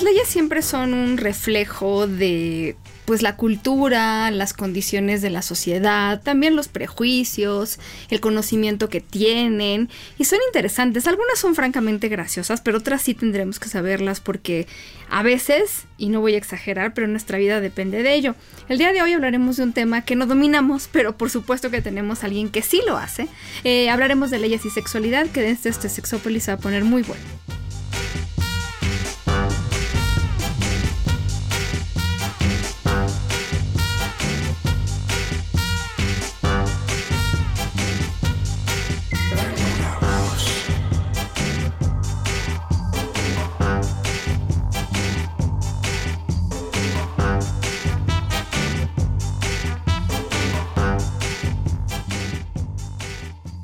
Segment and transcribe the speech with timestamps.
[0.00, 6.22] Las leyes siempre son un reflejo de pues la cultura, las condiciones de la sociedad,
[6.22, 7.78] también los prejuicios,
[8.08, 11.06] el conocimiento que tienen y son interesantes.
[11.06, 14.66] Algunas son francamente graciosas, pero otras sí tendremos que saberlas porque
[15.10, 18.34] a veces, y no voy a exagerar, pero nuestra vida depende de ello.
[18.70, 21.82] El día de hoy hablaremos de un tema que no dominamos, pero por supuesto que
[21.82, 23.28] tenemos a alguien que sí lo hace.
[23.64, 27.02] Eh, hablaremos de leyes y sexualidad, que desde este Sexópolis se va a poner muy
[27.02, 27.22] bueno.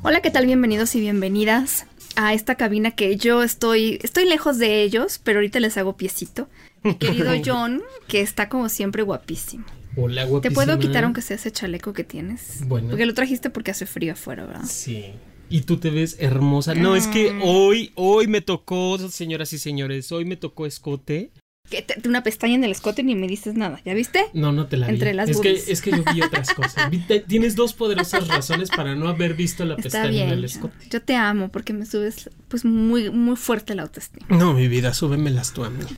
[0.08, 0.46] Hola, ¿qué tal?
[0.46, 5.58] Bienvenidos y bienvenidas a esta cabina que yo estoy, estoy lejos de ellos, pero ahorita
[5.58, 6.48] les hago piecito.
[6.84, 9.64] Mi querido John, que está como siempre guapísimo.
[9.96, 10.54] Hola, ¿Te guapísima.
[10.54, 12.60] puedo quitar aunque sea ese chaleco que tienes?
[12.68, 12.90] Bueno.
[12.90, 14.64] Porque lo trajiste porque hace frío afuera, ¿verdad?
[14.68, 15.06] Sí.
[15.50, 16.76] Y tú te ves hermosa.
[16.76, 17.40] No, es que Mm.
[17.42, 21.32] hoy, hoy me tocó, señoras y señores, hoy me tocó escote.
[21.70, 24.26] Que te- una pestaña en el escote ni me dices nada, ¿ya viste?
[24.34, 24.94] No, no te la vi.
[24.94, 26.90] Entre las es que, es que yo vi otras cosas.
[26.90, 30.28] Vi- te- Tienes dos poderosas razones para no haber visto la Está pestaña bien.
[30.28, 30.74] en el escote.
[30.90, 34.26] Yo te amo porque me subes pues muy, muy fuerte la autoestima.
[34.28, 35.84] No, mi vida, súbemelas tú a mí.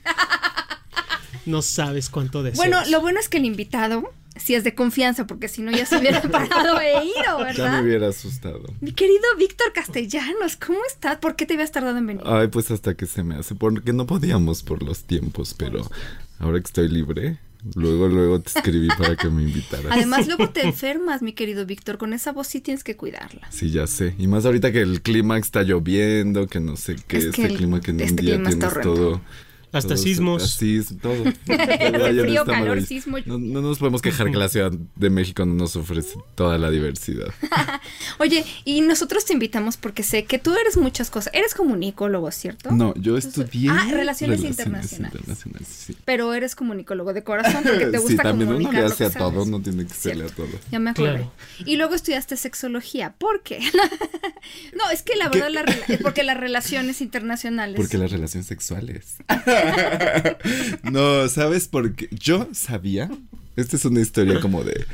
[1.45, 2.57] No sabes cuánto deseas.
[2.57, 5.85] Bueno, lo bueno es que el invitado sí es de confianza, porque si no ya
[5.85, 7.83] se hubiera parado e ido, Ya me ¿verdad?
[7.83, 8.63] hubiera asustado.
[8.81, 11.17] Mi querido Víctor Castellanos, ¿cómo estás?
[11.17, 12.23] ¿Por qué te habías tardado en venir?
[12.25, 15.85] Ay, pues hasta que se me hace, porque no podíamos por los tiempos, pero
[16.39, 17.37] ahora que estoy libre,
[17.75, 19.91] luego, luego te escribí para que me invitaras.
[19.91, 21.97] Además, luego te enfermas, mi querido Víctor.
[21.97, 23.51] Con esa voz sí tienes que cuidarla.
[23.51, 24.15] Sí, ya sé.
[24.17, 27.45] Y más ahorita que el clima está lloviendo, que no sé qué, Es que este
[27.47, 29.21] el- clima que en este un día tienes todo.
[29.71, 30.43] Hasta todo- sismos.
[30.43, 31.23] Así, todo.
[31.45, 33.17] Frío, Frío, calor, sismo.
[33.25, 36.69] No, no nos podemos quejar que la Ciudad de México no nos ofrece toda la
[36.71, 37.27] diversidad.
[38.19, 41.33] Oye, y nosotros te invitamos porque sé que tú eres muchas cosas.
[41.33, 42.71] Eres comunicólogo, ¿cierto?
[42.71, 44.93] No, yo estudié Ah, Relaciones Internacionales.
[44.93, 45.95] internacionales, sí.
[46.05, 49.45] Pero eres comunicólogo de corazón porque te gusta sí, también uno le hace a todo,
[49.45, 50.47] no tiene que serle a todo.
[50.71, 50.93] Ya me.
[50.93, 51.31] Claro.
[51.65, 53.13] Y luego estudiaste sexología.
[53.17, 53.59] ¿Por qué?
[54.75, 55.63] no, es que la verdad la
[56.01, 57.75] porque las relaciones internacionales.
[57.77, 59.17] Porque las relaciones sexuales.
[60.83, 62.09] no, ¿sabes por qué?
[62.11, 63.09] Yo sabía.
[63.55, 64.85] Esta es una historia como de.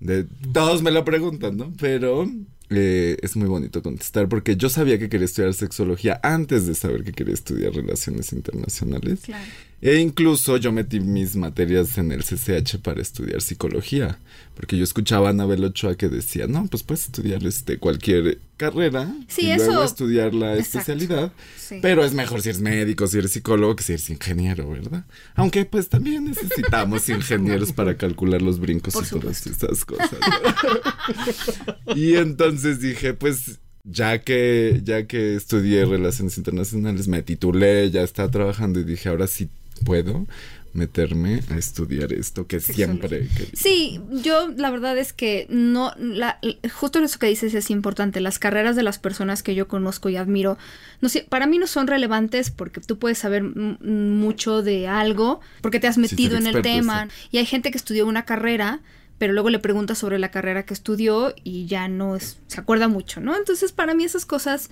[0.00, 1.72] de todos me lo preguntan, ¿no?
[1.78, 2.28] Pero
[2.70, 7.04] eh, es muy bonito contestar porque yo sabía que quería estudiar sexología antes de saber
[7.04, 9.20] que quería estudiar relaciones internacionales.
[9.24, 9.44] Claro.
[9.84, 14.16] E incluso yo metí mis materias en el CCH para estudiar psicología,
[14.54, 19.12] porque yo escuchaba a Anabel Ochoa que decía, no, pues puedes estudiar este cualquier carrera
[19.26, 20.78] Sí, y eso- luego estudiar la Exacto.
[20.78, 21.80] especialidad, Sí.
[21.82, 25.04] pero es mejor si eres médico, si eres psicólogo, que si eres ingeniero, ¿verdad?
[25.34, 30.10] Aunque pues también necesitamos ingenieros para calcular los brincos Por y todas esas cosas.
[31.96, 38.30] y entonces dije, pues ya que ya que estudié relaciones internacionales, me titulé, ya estaba
[38.30, 39.48] trabajando y dije, ahora sí
[39.84, 40.26] puedo
[40.72, 43.28] meterme a estudiar esto que siempre.
[43.52, 46.38] Sí, yo la verdad es que no, la,
[46.72, 48.20] justo eso que dices es importante.
[48.20, 50.56] Las carreras de las personas que yo conozco y admiro,
[51.00, 55.80] no sé, para mí no son relevantes porque tú puedes saber mucho de algo porque
[55.80, 57.08] te has metido en el tema.
[57.30, 58.80] Y hay gente que estudió una carrera,
[59.18, 62.88] pero luego le preguntas sobre la carrera que estudió y ya no es, se acuerda
[62.88, 63.36] mucho, ¿no?
[63.36, 64.70] Entonces para mí esas cosas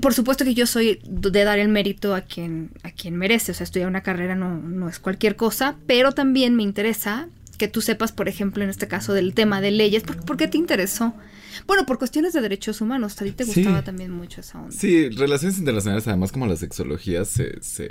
[0.00, 3.52] por supuesto que yo soy de dar el mérito a quien, a quien merece.
[3.52, 7.28] O sea, estudiar una carrera no, no es cualquier cosa, pero también me interesa
[7.58, 10.02] que tú sepas, por ejemplo, en este caso del tema de leyes.
[10.02, 11.14] ¿Por, por qué te interesó?
[11.66, 13.20] Bueno, por cuestiones de derechos humanos.
[13.20, 13.62] A ti te Sí.
[13.62, 14.72] gustaba también mucho esa onda.
[14.72, 17.90] Sí, relaciones internacionales, además como la sexología, se, se,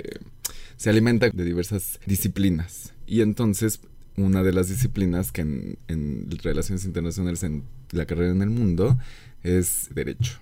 [0.76, 2.92] se alimenta de diversas disciplinas.
[3.08, 3.80] Y entonces,
[4.16, 8.96] una de las disciplinas que en, en relaciones internacionales, en la carrera en el mundo,
[9.42, 10.38] es derecho.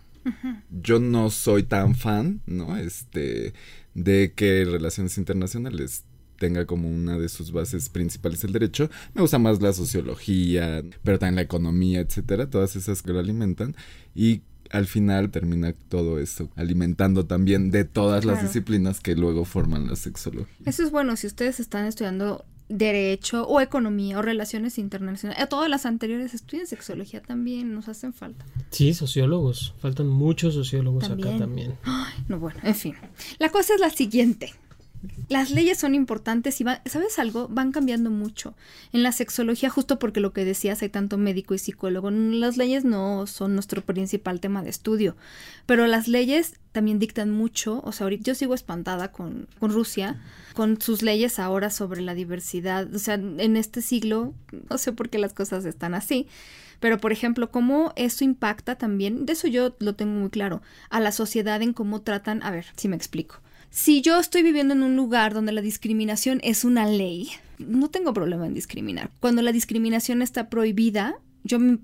[0.70, 2.76] Yo no soy tan fan, ¿no?
[2.76, 3.54] Este,
[3.94, 6.04] de que relaciones internacionales
[6.38, 8.90] tenga como una de sus bases principales el derecho.
[9.14, 13.76] Me gusta más la sociología, pero también la economía, etcétera, todas esas que lo alimentan.
[14.14, 19.86] Y al final termina todo eso alimentando también de todas las disciplinas que luego forman
[19.86, 20.56] la sexología.
[20.66, 25.42] Eso es bueno si ustedes están estudiando derecho o economía o relaciones internacionales.
[25.42, 28.44] A todas las anteriores estudian sexología también, nos hacen falta.
[28.70, 29.74] Sí, sociólogos.
[29.78, 31.28] Faltan muchos sociólogos También.
[31.28, 31.74] acá también.
[32.28, 32.94] No, bueno, en fin.
[33.38, 34.54] La cosa es la siguiente.
[35.28, 37.48] Las leyes son importantes y van, ¿sabes algo?
[37.48, 38.54] Van cambiando mucho.
[38.92, 42.10] En la sexología, justo porque lo que decías, hay tanto médico y psicólogo.
[42.10, 45.16] Las leyes no son nuestro principal tema de estudio,
[45.66, 47.80] pero las leyes también dictan mucho.
[47.84, 50.20] O sea, ahorita yo sigo espantada con, con Rusia,
[50.54, 52.92] con sus leyes ahora sobre la diversidad.
[52.94, 54.34] O sea, en este siglo,
[54.70, 56.28] no sé por qué las cosas están así.
[56.80, 60.60] Pero, por ejemplo, cómo eso impacta también, de eso yo lo tengo muy claro,
[60.90, 63.40] a la sociedad en cómo tratan, a ver, si me explico.
[63.76, 67.28] Si yo estoy viviendo en un lugar donde la discriminación es una ley,
[67.58, 69.10] no tengo problema en discriminar.
[69.18, 71.78] Cuando la discriminación está prohibida, yo me-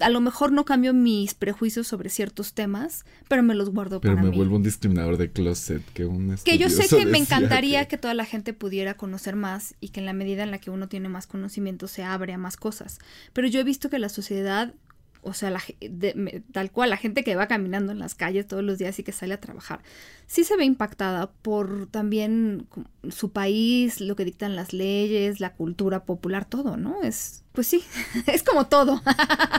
[0.00, 4.16] a lo mejor no cambio mis prejuicios sobre ciertos temas, pero me los guardo Pero
[4.16, 4.36] para me mí.
[4.36, 7.96] vuelvo un discriminador de closet que un Que yo sé que me encantaría que- que...
[7.98, 10.88] toda la gente pudiera conocer más y que en la medida en la que uno
[10.90, 12.98] tiene más conocimiento se abre a más cosas.
[13.32, 14.74] Pero yo he visto que la sociedad,
[15.22, 18.46] o sea, la, de- me- tal cual, la gente que va caminando en las calles
[18.46, 19.80] todos los días y que sale a trabajar,
[20.26, 22.66] sí se ve impactada por también
[23.10, 27.02] su país, lo que dictan las leyes, la cultura popular, todo, ¿no?
[27.02, 27.82] Es, pues sí,
[28.26, 29.00] es como todo.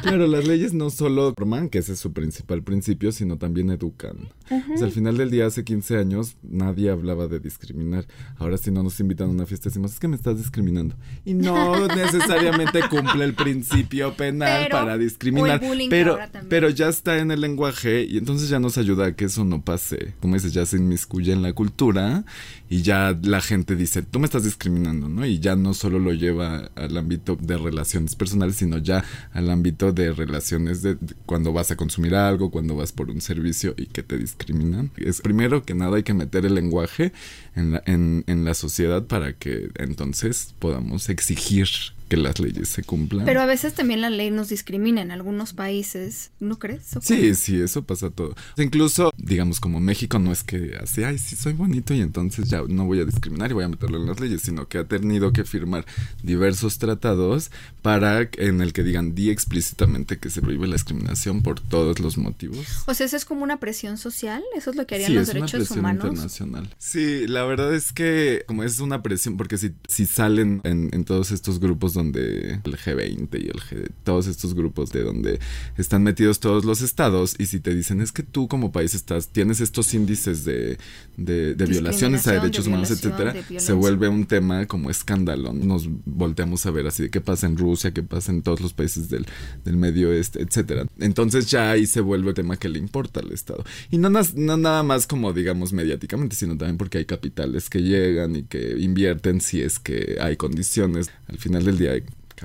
[0.02, 4.30] Claro, las leyes no solo forman, que ese es su principal principio, sino también educan.
[4.74, 8.06] O sea, al final del día, hace 15 años, nadie hablaba de discriminar.
[8.38, 10.96] Ahora si no nos invitan a una fiesta, decimos, es que me estás discriminando.
[11.24, 15.62] Y no necesariamente cumple el principio penal Pero- para discriminar.
[15.90, 16.18] Pero,
[16.50, 19.64] pero ya está en el lenguaje y entonces ya nos ayuda a que eso no
[19.64, 20.16] pase.
[20.20, 22.26] Como dices, ya se inmiscuye en la cultura
[22.70, 25.26] y ya la gente dice, tú me estás discriminando, ¿no?
[25.26, 29.04] Y ya no solo lo lleva al ámbito de relaciones personales, sino ya
[29.34, 33.74] al ámbito de relaciones de, cuando vas a consumir algo, cuando vas por un servicio
[33.78, 34.92] y que te discriminan.
[34.98, 37.14] Es primero que nada hay que meter el lenguaje
[37.56, 41.68] en la sociedad para que entonces podamos exigir
[42.08, 43.26] que las leyes se cumplan.
[43.26, 46.96] Pero a veces también la ley nos discrimina en algunos países, ¿no crees?
[46.96, 48.36] ¿O Sí, sí, eso pasa todo.
[48.58, 52.62] Incluso, digamos, como México no es que así, ay, sí, soy bonito y entonces ya
[52.68, 55.34] no voy a discriminar y voy a meterlo en las leyes, sino que ha tenido
[55.34, 55.86] que firmar
[56.24, 61.60] diversos tratados para en el que digan, di explícitamente que se prohíbe la discriminación por
[61.60, 62.66] todos los motivos.
[62.88, 65.24] O sea, eso es como una presión social, eso es lo que harían Sí, los
[65.24, 66.06] es una derechos presión humanos.
[66.06, 66.70] internacional.
[66.78, 71.06] Sí, la verdad es que como es una presión, porque si, si salen en, en
[71.06, 75.40] todos estos grupos donde el G20 y el G, todos estos grupos de donde
[75.78, 79.30] están metidos todos los estados, y si te dicen es que tú como país estás,
[79.30, 80.78] tienes estos índices de,
[81.18, 85.54] de, de violaciones a derechos de humanos, etcétera, de se vuelve un tema como escándalo.
[85.54, 88.74] Nos volteamos a ver así de qué pasa en Rusia, qué pasa en todos los
[88.74, 89.26] países del,
[89.64, 90.86] del medio oeste, etcétera.
[91.00, 93.64] Entonces ya ahí se vuelve el tema que le importa al Estado.
[93.90, 98.36] Y no, no nada más como digamos mediáticamente, sino también porque hay capitales que llegan
[98.36, 101.10] y que invierten si es que hay condiciones.
[101.28, 101.85] Al final del día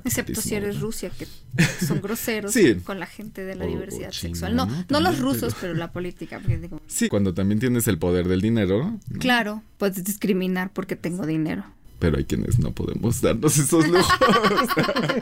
[0.05, 0.83] Excepto si eres ¿no?
[0.83, 1.27] Rusia, que
[1.87, 2.77] son groseros Sí.
[2.77, 4.55] con la gente de la O- o diversidad China, sexual.
[4.55, 5.01] No, ¿no?
[5.01, 6.39] los rusos, pero- la política.
[6.39, 9.19] digo, Sí, cuando también tienes el poder del dinero, ¿no?
[9.19, 11.65] claro, puedes discriminar porque tengo dinero.
[12.00, 14.08] Pero hay quienes no podemos darnos esos lujos.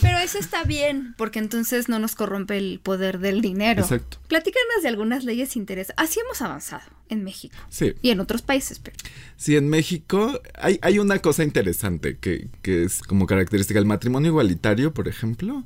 [0.00, 3.82] Pero eso está bien, porque entonces no nos corrompe el poder del dinero.
[3.82, 4.18] Exacto.
[4.28, 6.04] Platícanos de algunas leyes interesantes.
[6.04, 7.94] Así hemos avanzado en México Sí.
[8.02, 8.96] y en otros países, pero
[9.36, 14.30] Sí, en México hay, hay una cosa interesante que, que es como característica, el matrimonio
[14.30, 15.64] igualitario, por ejemplo,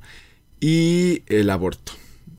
[0.60, 1.92] y el aborto.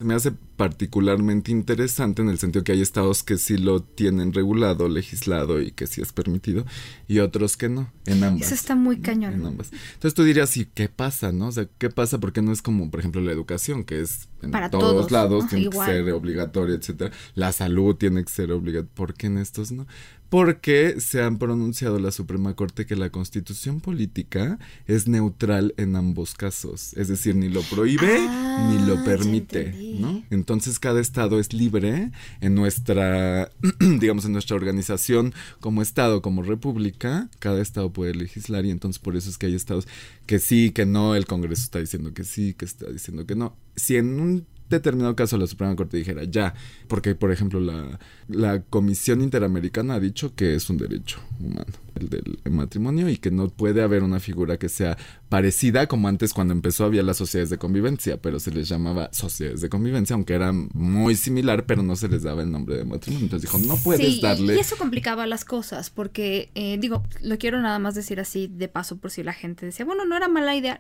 [0.04, 4.88] Me hace particularmente interesante en el sentido que hay estados que sí lo tienen regulado,
[4.90, 6.66] legislado y que sí es permitido,
[7.08, 8.48] y otros que no, en ambas.
[8.48, 9.46] eso está muy En cañón.
[9.46, 9.72] ambas.
[9.94, 11.48] Entonces tú dirías, ¿y qué pasa, no?
[11.48, 12.20] O sea, ¿qué pasa?
[12.20, 15.44] Porque no es como, por ejemplo, la educación, que es en Para todos, todos, lados,
[15.44, 15.50] ¿no?
[15.50, 15.88] tiene Igual.
[15.88, 17.12] que ser obligatoria, etcétera.
[17.36, 18.92] La salud tiene que ser obligatoria.
[18.96, 19.88] ¿Por qué en estos no?
[20.32, 26.36] Porque se han pronunciado la Suprema Corte que la constitución política es neutral en ambos
[26.36, 26.94] casos.
[26.94, 29.74] Es decir, ni lo prohíbe Ah, ni lo permite.
[30.00, 30.24] ¿no?
[30.30, 33.52] Entonces cada estado es libre en nuestra,
[34.00, 39.18] digamos, en nuestra organización como estado, como república, cada estado puede legislar y entonces por
[39.18, 39.86] eso es que hay estados
[40.26, 43.58] que sí, que no, el Congreso está diciendo que sí, que está diciendo que no.
[43.76, 46.54] Si en un determinado caso la Suprema Corte dijera ya,
[46.88, 52.10] porque por ejemplo la, la Comisión Interamericana ha dicho que es un derecho humano el
[52.10, 54.98] del matrimonio y que no puede haber una figura que sea
[55.30, 59.62] parecida como antes cuando empezó había las sociedades de convivencia, pero se les llamaba sociedades
[59.62, 63.26] de convivencia, aunque era muy similar, pero no se les daba el nombre de matrimonio.
[63.26, 64.56] Entonces dijo, no puedes Sí, darle...
[64.56, 68.68] Y eso complicaba las cosas, porque, eh, digo, lo quiero nada más decir así de
[68.68, 70.80] paso por si la gente decía, bueno, no era mala idea.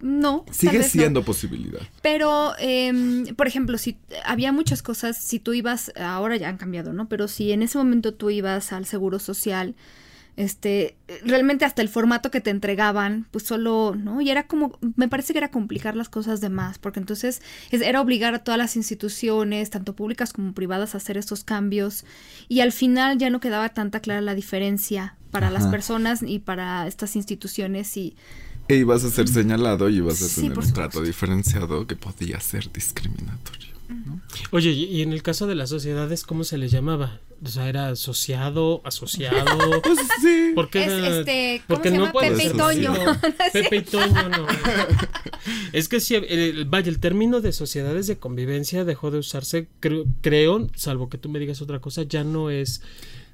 [0.00, 0.44] No.
[0.50, 0.84] Sigue no.
[0.84, 1.80] siendo posibilidad.
[2.02, 6.92] Pero, em, por ejemplo, si había muchas cosas, si tú ibas, ahora ya han cambiado,
[6.92, 7.08] ¿no?
[7.08, 9.74] Pero si en ese momento tú ibas al seguro social,
[10.36, 14.20] este, realmente hasta el formato que te entregaban, pues solo, ¿no?
[14.20, 17.40] Y era como, me parece que era complicar las cosas de más, porque entonces
[17.70, 22.04] es- era obligar a todas las instituciones, tanto públicas como privadas, a hacer estos cambios.
[22.48, 26.86] Y al final ya no quedaba tanta clara la diferencia para las personas y para
[26.86, 28.16] estas instituciones y
[28.68, 30.74] E ibas a ser señalado y ibas a Sí, tener un supuesto.
[30.74, 33.74] trato diferenciado que podía ser discriminatorio.
[34.50, 37.20] Oye, y en el caso de las sociedades, ¿cómo se les llamaba?
[37.44, 39.44] O sea, era asociado, asociado.
[39.82, 40.52] Pues sí.
[40.54, 42.12] Porque Es, era- este, ¿cómo porque se no llama?
[42.12, 42.94] puede Pepe y ser Toño.
[43.52, 44.46] Pepe y Toño, no.
[45.72, 50.06] Es que sí, el- vaya, el término de sociedades de convivencia dejó de usarse, creo,
[50.22, 52.80] creo, salvo que tú me digas otra cosa, ya no es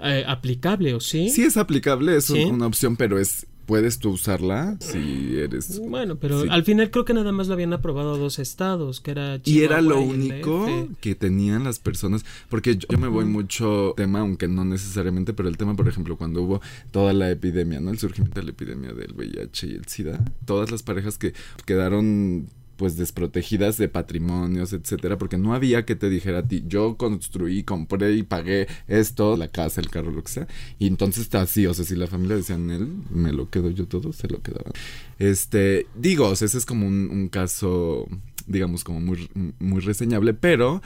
[0.01, 1.29] eh, aplicable, ¿o sí?
[1.31, 6.43] Sí es aplicable, es una opción, pero es puedes tú usarla si eres Bueno, pero
[6.43, 6.49] Sí.
[6.51, 9.81] al final creo que nada más lo habían aprobado dos estados, que era Y era
[9.81, 14.21] lo Chihuahua y único que tenían las personas, porque yo, yo me voy mucho tema,
[14.23, 16.61] aunque no necesariamente, pero el tema, por ejemplo, cuando hubo
[16.91, 17.93] toda la epidemia, ¿no?
[17.93, 21.33] El surgimiento de la epidemia del VIH y el SIDA, todas las parejas que
[21.65, 22.49] quedaron
[22.81, 27.63] pues desprotegidas de patrimonios, etcétera, porque no había que te dijera a ti, yo construí,
[27.63, 31.67] compré y pagué esto, la casa, el carro, lo que sea, y entonces está así,
[31.67, 34.73] o sea, si la familia decían él, me lo quedo yo todo, se lo quedaban.
[35.19, 38.09] Este, digo, o sea, ese es como un, un caso,
[38.47, 40.81] digamos, como muy, muy reseñable, pero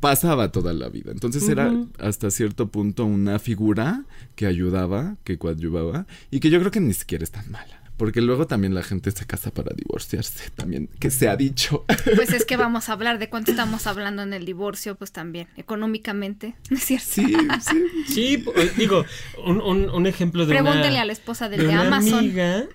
[0.00, 1.12] pasaba toda la vida.
[1.12, 6.72] Entonces era hasta cierto punto una figura que ayudaba, que coadyuvaba, y que yo creo
[6.72, 7.85] que ni siquiera es tan mala.
[7.96, 11.84] Porque luego también la gente se casa para divorciarse, también, que se ha dicho.
[12.14, 15.48] Pues es que vamos a hablar de cuánto estamos hablando en el divorcio, pues también,
[15.56, 17.06] económicamente, ¿no es cierto?
[17.08, 17.24] Sí,
[17.60, 17.84] sí.
[18.06, 18.44] Sí,
[18.76, 19.04] digo,
[19.44, 22.18] un, un- un ejemplo de Pregúntele una, a la esposa del de de, una Amazon.
[22.18, 22.66] amiga.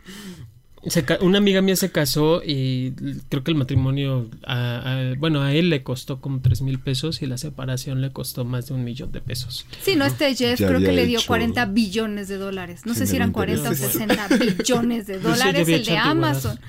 [0.88, 2.92] Se ca- una amiga mía se casó y
[3.30, 7.22] creo que el matrimonio, a- a- bueno, a él le costó como tres mil pesos
[7.22, 9.66] y la separación le costó más de un millón de pesos.
[9.84, 12.82] Sí, no, este Jeff Ya creo que le dio hecho 40 billones de dólares.
[12.86, 13.92] No sé si eran 40 o intereses.
[13.94, 15.98] 60 billones de ya dólares el de.
[15.98, 16.60] Amazon.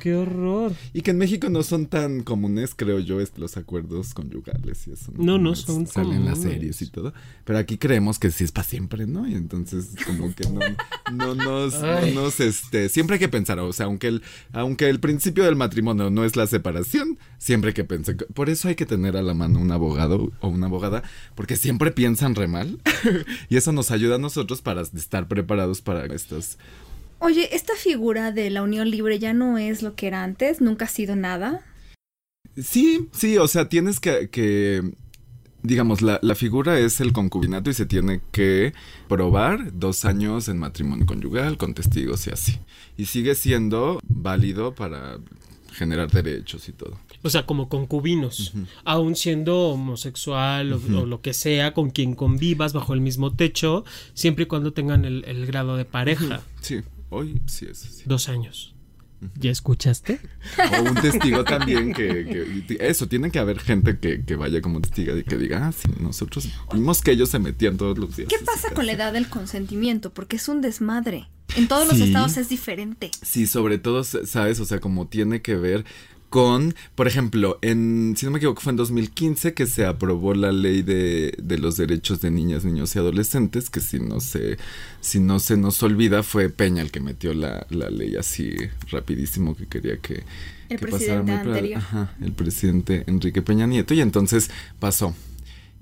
[0.00, 0.72] ¡Qué horror!
[0.92, 4.92] Y que en México no son tan comunes, creo yo, es- los acuerdos conyugales y
[4.92, 5.12] eso.
[5.16, 7.12] No, no Es- son Salen las series y todo.
[7.44, 9.26] Pero aquí creemos que sí es para siempre, ¿no?
[9.28, 10.60] Y entonces, como que no,
[11.12, 15.00] no nos, no nos, este, siempre hay que pensar, o sea, aunque el, aunque el
[15.00, 18.16] principio del matrimonio no es la separación, siempre hay que pensar.
[18.34, 21.02] Por eso hay que tener a la mano un abogado o una abogada,
[21.34, 22.78] porque siempre piensan re mal.
[23.48, 26.58] y eso nos ayuda a nosotros para estar preparados para estas
[27.20, 30.84] Oye, esta figura de la unión libre ya no es lo que era antes, nunca
[30.84, 31.64] ha sido nada.
[32.56, 34.92] Sí, sí, o sea, tienes que, que
[35.62, 38.72] digamos, la, la figura es el concubinato y se tiene que
[39.08, 42.58] probar dos años en matrimonio conyugal con testigos y así.
[42.96, 45.18] Y sigue siendo válido para
[45.72, 46.98] generar derechos y todo.
[47.22, 48.52] O sea, como concubinos,
[48.84, 53.84] aún siendo homosexual o, o lo que sea, con quien convivas bajo el mismo techo,
[54.14, 56.42] siempre y cuando tengan el, el grado de pareja.
[56.60, 58.02] Sí, hoy sí es así.
[58.06, 58.74] Dos años.
[59.36, 60.20] ¿Ya escuchaste?
[60.78, 64.80] O un testigo también que, que- eso, tiene que haber gente que, que vaya como
[64.80, 68.28] testigo y que diga, ah, sí, nosotros vimos que ellos se metían todos los días.
[68.28, 69.04] ¿Qué pasa con la casa".
[69.04, 70.12] edad del consentimiento?
[70.14, 71.28] Porque es un desmadre.
[71.56, 73.10] En todos los estados es diferente.
[73.22, 74.60] Sí, sobre todo, ¿sabes?
[74.60, 75.84] O sea, como tiene que ver
[76.28, 80.52] con, por ejemplo, en, si no me equivoco, fue en 2015 que se aprobó la
[80.52, 84.58] ley de, de los derechos de niñas, niños y adolescentes, que si no se,
[85.00, 88.54] si no se nos olvida, fue Peña el que metió la, la ley así
[88.90, 90.24] rapidísimo que quería que,
[90.68, 91.78] El que presidente muy anterior.
[91.78, 95.14] Ajá, el presidente Enrique Peña Nieto, y entonces pasó.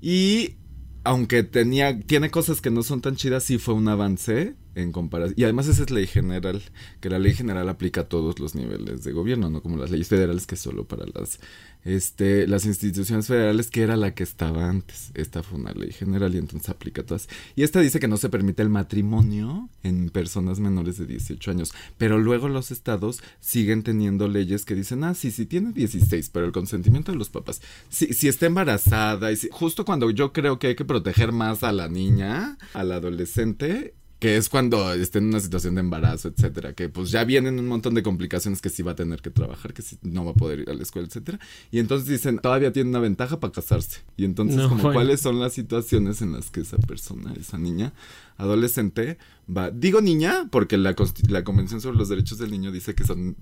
[0.01, 0.55] Y
[1.03, 5.35] aunque tenía, tiene cosas que no son tan chidas, sí fue un avance en comparación.
[5.37, 6.61] Y además esa es ley general,
[7.01, 10.07] que la ley general aplica a todos los niveles de gobierno, no como las leyes
[10.07, 11.39] federales que solo para las,
[11.83, 15.11] este, las instituciones federales, que era la que estaba antes.
[15.13, 17.27] Esta fue una ley general y entonces aplica a todas.
[17.55, 21.73] Y esta dice que no se permite el matrimonio en personas menores de 18 años,
[21.97, 26.45] pero luego los estados siguen teniendo leyes que dicen, ah, sí, sí tiene 16, pero
[26.45, 27.61] el consentimiento de los papás.
[27.89, 31.63] Si, si está embarazada, y si- justo cuando yo creo que hay que proteger más
[31.63, 36.73] a la niña, al adolescente, que es cuando esté en una situación de embarazo, etcétera,
[36.73, 39.73] que pues ya vienen un montón de complicaciones que sí va a tener que trabajar,
[39.73, 41.39] que sí no va a poder ir a la escuela, etcétera.
[41.69, 44.01] Y entonces dicen, todavía tiene una ventaja para casarse.
[44.15, 44.95] Y entonces, No, como bueno.
[44.97, 47.93] cuáles son las situaciones en las que esa persona, esa niña,
[48.37, 49.69] adolescente, va.
[49.71, 50.95] Digo niña, porque la,
[51.29, 53.35] la Convención sobre los Derechos del Niño dice que son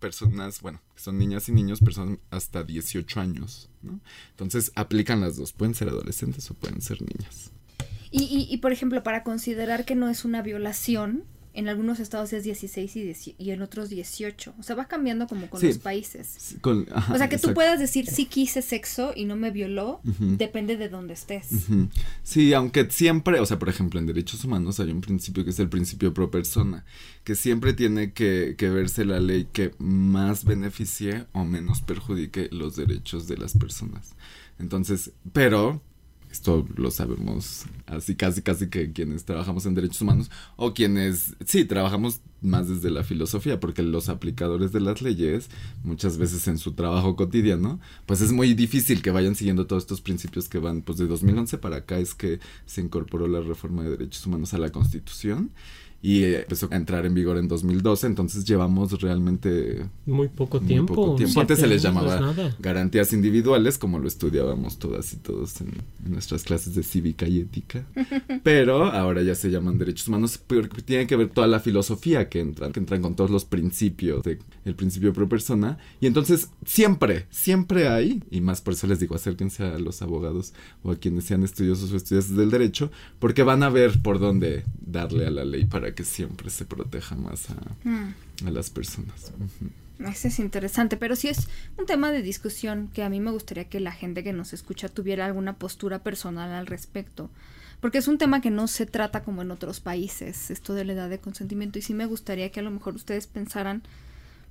[0.00, 4.00] personas, bueno, que son niñas y niños, personas hasta 18 años, ¿no?
[4.30, 5.52] Entonces aplican las dos.
[5.52, 7.52] Pueden ser adolescentes o pueden ser niñas.
[8.10, 11.24] Y, y, y, por ejemplo, para considerar que no es una violación,
[11.54, 14.54] en algunos estados es 16 y, y en otros 18.
[14.60, 15.66] O sea, va cambiando como con Sí.
[15.68, 16.54] los países.
[16.60, 20.00] Con- ajá, o sea, que tú puedas decir sí quise sexo y no me violó,
[20.04, 21.48] depende de dónde estés.
[22.22, 25.58] Sí, aunque siempre, o sea, por ejemplo, en derechos humanos hay un principio que es
[25.58, 26.84] el principio pro persona,
[27.24, 32.76] que siempre tiene que, que verse la ley que más beneficie o menos perjudique los
[32.76, 34.14] derechos de las personas.
[34.60, 35.82] Entonces, pero
[36.30, 41.64] esto lo sabemos así casi casi que quienes trabajamos en derechos humanos o quienes sí
[41.64, 45.48] trabajamos más desde la filosofía porque los aplicadores de las leyes
[45.82, 50.00] muchas veces en su trabajo cotidiano pues es muy difícil que vayan siguiendo todos estos
[50.00, 53.90] principios que van pues de 2011 para acá es que se incorporó la reforma de
[53.90, 55.50] derechos humanos a la Constitución
[56.00, 60.68] y eh, empezó a entrar en vigor en 2012 entonces llevamos realmente Muy poco muy
[60.68, 60.94] tiempo.
[60.94, 61.32] poco tiempo.
[61.32, 65.68] siete Antes se les llamaba no garantías individuales, como lo estudiábamos todas y todos en,
[66.04, 67.84] en nuestras clases de cívica y ética.
[68.42, 72.40] Pero ahora ya se llaman derechos humanos porque tiene que ver toda la filosofía que
[72.40, 75.78] entran, que entran con todos los principios de el principio pro persona.
[76.00, 80.52] Y entonces siempre, siempre hay, y más por eso les digo, acérquense a los abogados
[80.82, 84.64] o a quienes sean estudiosos o estudiantes del derecho, porque van a ver por dónde
[84.80, 88.14] darle a la ley para que siempre se proteja más a, Mm.
[88.46, 89.32] a las personas.
[89.98, 93.64] Ese es interesante, pero sí es un tema de discusión que a mí me gustaría
[93.68, 97.30] que la gente que nos escucha tuviera alguna postura personal al respecto.
[97.80, 100.92] Porque es un tema que no se trata como en otros países, esto de la
[100.94, 101.78] edad de consentimiento.
[101.78, 103.82] Y sí me gustaría que a lo mejor ustedes pensaran,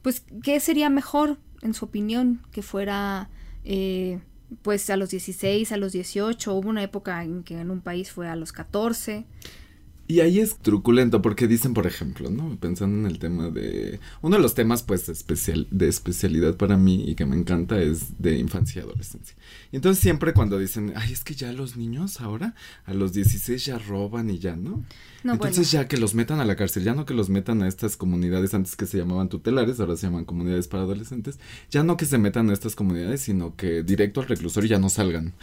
[0.01, 3.29] pues, ¿qué sería mejor, en su opinión, que fuera,
[3.65, 4.20] eh,
[4.62, 6.53] pues, a los 16, a los 18?
[6.53, 9.25] Hubo una época en que en un país fue a los 14.
[10.09, 12.57] Y ahí es truculento porque dicen, por ejemplo, ¿no?
[12.59, 13.99] Pensando en el tema de...
[14.21, 18.17] Uno de los temas, pues, especial, de especialidad para mí y que me encanta es
[18.17, 19.35] de infancia y adolescencia.
[19.71, 23.65] Y entonces siempre cuando dicen, ay, es que ya los niños ahora a los 16
[23.65, 24.85] ya roban y ya, ¿no?
[25.27, 25.84] No, entonces bueno.
[25.84, 28.53] ya que los metan a la cárcel, ya no que los metan a estas comunidades
[28.53, 31.38] antes que se llamaban tutelares, ahora se llaman comunidades para adolescentes,
[31.69, 34.89] ya no que se metan a estas comunidades, sino que directo al reclusorio ya no
[34.89, 35.34] salgan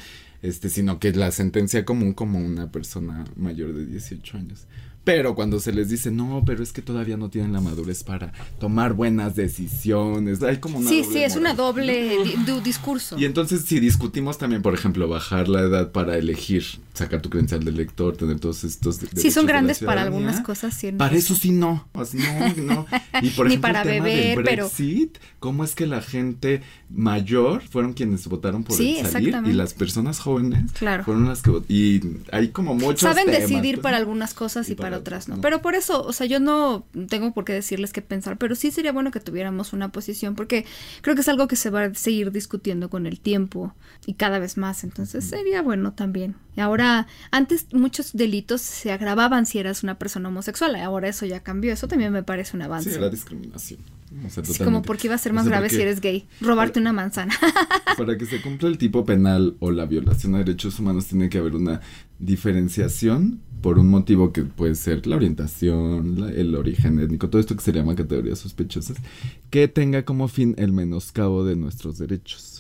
[0.45, 4.67] este, sino que la sentencia común como una persona mayor de 18 años.
[5.05, 8.33] Pero cuando se les dice, no, pero es que todavía no tienen la madurez para
[8.59, 13.19] tomar buenas decisiones, hay como una Sí, doble sí, es una doble di- discurso.
[13.19, 16.65] Y entonces si discutimos también, por ejemplo, bajar la edad para elegir,
[16.95, 20.75] sacar tu credencial de lector, tener todos estos Sí, son grandes para algunas cosas.
[20.75, 22.25] sí, Para eso sí no, pues no,
[22.57, 22.87] no.
[23.21, 24.71] Y por Ni ejemplo, para el tema del beber, pero-
[25.39, 29.75] ¿cómo es que la gente mayor fueron quienes votaron por Sí, el salir y las
[29.75, 31.05] personas jóvenes Claro.
[31.05, 32.01] fueron las que vot- y
[32.33, 35.37] hay como muchos Saben temas, decidir pues, para algunas cosas y, Y para, otras no.
[35.37, 35.41] no.
[35.43, 38.71] Pero por eso, o sea, yo no tengo por qué decirles qué pensar, pero sí
[38.71, 40.65] sería bueno que tuviéramos una posición, porque
[41.03, 43.75] creo que es algo que se va a seguir discutiendo con el tiempo
[44.07, 44.85] y cada vez más.
[44.85, 46.37] Entonces sería bueno también.
[46.57, 51.41] Y ahora, antes muchos delitos se agravaban si eras una persona homosexual, ahora eso ya
[51.41, 51.73] cambió.
[51.73, 52.91] Eso también me parece un avance.
[52.91, 53.81] Sí, era discriminación.
[54.27, 56.27] O sea, como porque iba a ser O más sea, grave si eres gay.
[56.41, 57.35] Robarte una manzana.
[57.97, 61.39] Para que se cumpla el tipo penal o la violación a derechos humanos tiene que
[61.39, 61.81] haber una
[62.19, 67.57] diferenciación por un motivo que puede ser la orientación, la- el origen étnico, todo esto
[67.57, 68.99] que se llama categorías sospechosas,
[69.51, 72.54] que tenga como fin el menoscabo de nuestros derechos.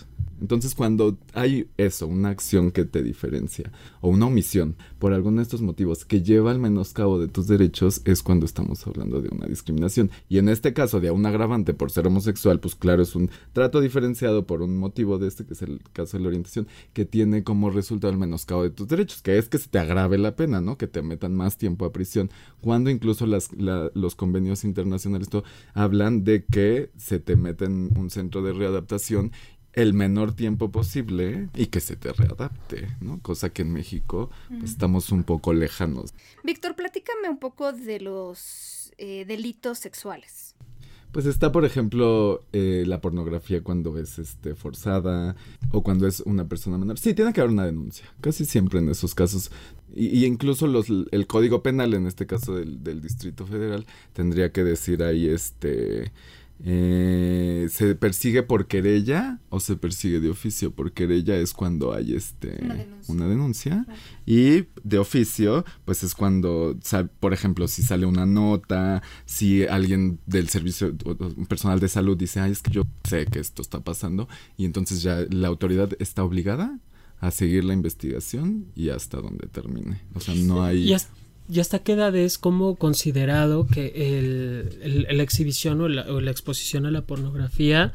[0.44, 5.44] Entonces, cuando hay eso, una acción que te diferencia, o una omisión por alguno de
[5.44, 9.46] estos motivos que lleva al menoscabo de tus derechos, es cuando estamos hablando de una
[9.46, 10.10] discriminación.
[10.28, 13.80] Y en este caso, de un agravante por ser homosexual, pues claro, es un trato
[13.80, 17.42] diferenciado por un motivo de este, que es el caso de la orientación, que tiene
[17.42, 20.60] como resultado el menoscabo de tus derechos, que es que se te agrave la pena,
[20.60, 20.76] ¿no?
[20.76, 22.30] Que te metan más tiempo a prisión,
[22.60, 27.90] cuando incluso las, la- los convenios internacionales todo, hablan de que se te mete en
[27.96, 29.32] un centro de readaptación
[29.74, 33.20] el menor tiempo posible y que se te readapte, ¿no?
[33.20, 36.14] Cosa que en México pues, estamos un poco lejanos.
[36.42, 40.54] Víctor, platícame un poco de los eh, delitos sexuales.
[41.10, 45.36] Pues está, por ejemplo, eh, la pornografía cuando es este, forzada
[45.70, 46.98] o cuando es una persona menor.
[46.98, 49.52] Sí, tiene que haber una denuncia, casi siempre en esos casos.
[49.94, 54.50] Y, y incluso los, el Código Penal, en este caso del, del Distrito Federal, tendría
[54.50, 56.10] que decir ahí, este,
[56.66, 60.70] eh, ¿se persigue por querella o se persigue de oficio?
[60.70, 63.14] Por querella es cuando hay este, Una denuncia.
[63.14, 63.86] una denuncia.
[64.24, 66.74] Y de oficio, pues es cuando,
[67.20, 70.96] por ejemplo, si sale una nota, si alguien del servicio,
[71.48, 75.02] personal de salud dice, ay, es que yo sé que esto está pasando, y entonces
[75.02, 76.78] ya la autoridad está obligada
[77.20, 80.00] a seguir la investigación y hasta donde termine.
[80.14, 80.88] O sea, no hay...
[80.88, 81.12] ¿Y hasta,
[81.48, 84.78] y hasta qué edad es como considerado que el,
[85.08, 87.92] el- la exhibición o la, o la exposición a la pornografía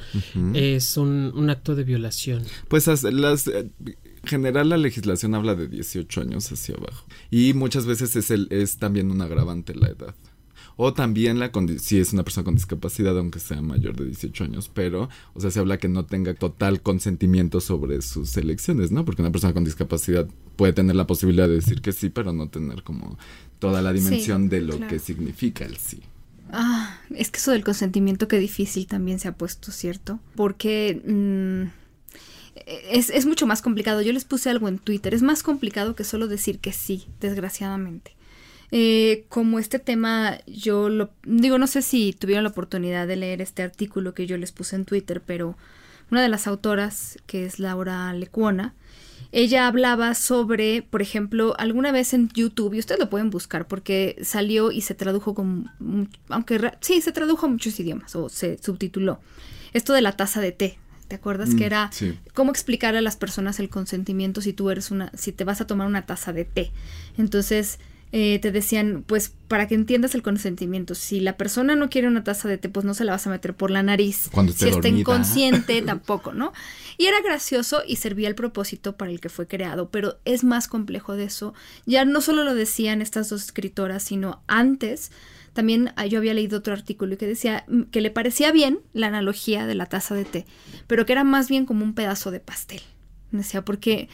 [0.53, 2.43] es un, un acto de violación?
[2.67, 7.53] Pues as- las eh, en general la legislación habla de 18 años hacia abajo y
[7.53, 10.13] muchas veces es el es también un agravante la edad.
[10.81, 14.71] O también la si es una persona con discapacidad, aunque sea mayor de 18 años,
[14.73, 19.03] pero, o sea, se habla que no tenga total consentimiento sobre sus elecciones, ¿no?
[19.03, 22.47] Porque una persona con discapacidad puede tener la posibilidad de decir que sí, pero no
[22.47, 23.17] tener como
[23.59, 25.99] toda la dimensión de lo que significa el sí.
[26.49, 30.21] Ah, es que eso del consentimiento qué difícil también se ha puesto, ¿cierto?
[30.37, 34.01] Porque mm, es, es, mucho más complicado.
[34.01, 35.13] Yo les puse algo en Twitter.
[35.13, 38.15] Es más complicado que solo decir que sí, desgraciadamente.
[38.71, 43.41] Eh, como este tema, yo lo digo, no sé si tuvieron la oportunidad de leer
[43.41, 45.57] este artículo que yo les puse en Twitter, pero
[46.11, 48.75] una de las autoras, que es Laura Lecuona,
[49.31, 54.17] ella hablaba sobre, por ejemplo, alguna vez en YouTube, y ustedes lo pueden buscar porque
[54.23, 55.69] salió y se tradujo con,
[56.29, 59.19] aunque sí, se tradujo a muchos idiomas o se subtituló.
[59.73, 60.77] Esto de la taza de té,
[61.09, 61.89] ¿Te acuerdas que mm, era
[62.35, 65.65] cómo explicar a las personas el consentimiento si tú eres una, si te vas a
[65.65, 66.71] tomar una taza de té?
[67.17, 67.79] Entonces,
[68.11, 72.23] eh, te decían, pues para que entiendas el consentimiento, si la persona no quiere una
[72.23, 74.29] taza de té, pues no se la vas a meter por la nariz.
[74.31, 76.51] Cuando si está inconsciente, tampoco, ¿no?
[76.97, 80.67] Y era gracioso y servía el propósito para el que fue creado, pero es más
[80.67, 81.53] complejo de eso.
[81.85, 85.11] Ya no solo lo decían estas dos escritoras, sino antes
[85.53, 89.07] también ah, yo había leído otro artículo que decía mm, que le parecía bien la
[89.07, 90.45] analogía de la taza de té,
[90.87, 92.81] pero que era más bien como un pedazo de pastel.
[93.31, 94.09] Decía, porque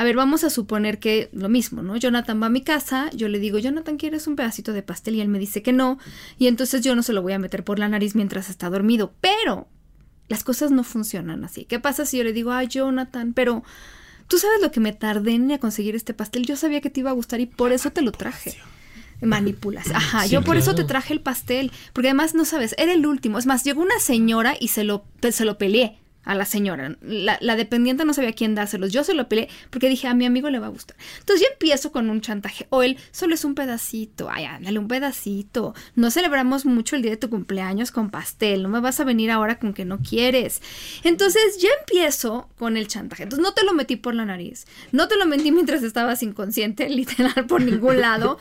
[0.00, 1.94] a ver, vamos a suponer que lo mismo, ¿no?
[1.94, 5.16] Jonathan va a mi casa, yo le digo, Jonathan, ¿quieres un pedacito de pastel?
[5.16, 5.98] Y él me dice que no,
[6.38, 9.12] y entonces yo no se lo voy a meter por la nariz mientras está dormido,
[9.20, 9.68] pero
[10.28, 11.66] las cosas no funcionan así.
[11.66, 13.62] ¿Qué pasa si yo le digo, ay, Jonathan, pero
[14.26, 16.46] tú sabes lo que me tardé en conseguir este pastel?
[16.46, 18.56] Yo sabía que te iba a gustar y por eso te lo traje
[19.20, 19.90] manipulas.
[19.90, 23.38] Ajá, yo por eso te traje el pastel, porque además no sabes, era el último.
[23.38, 26.96] Es más, llegó una señora y se lo, se lo peleé a la señora.
[27.00, 28.92] La, la, dependiente no sabía quién dárselos.
[28.92, 30.96] Yo se lo peleé porque dije, a mi amigo le va a gustar.
[31.18, 32.66] Entonces yo empiezo con un chantaje.
[32.70, 34.28] O él, solo es un pedacito.
[34.30, 35.74] Ay, ándale, un pedacito.
[35.94, 38.62] No celebramos mucho el día de tu cumpleaños con pastel.
[38.62, 40.60] No me vas a venir ahora con que no quieres.
[41.04, 43.22] Entonces yo empiezo con el chantaje.
[43.22, 44.66] Entonces no te lo metí por la nariz.
[44.92, 48.38] No te lo metí mientras estabas inconsciente, literal, por ningún lado.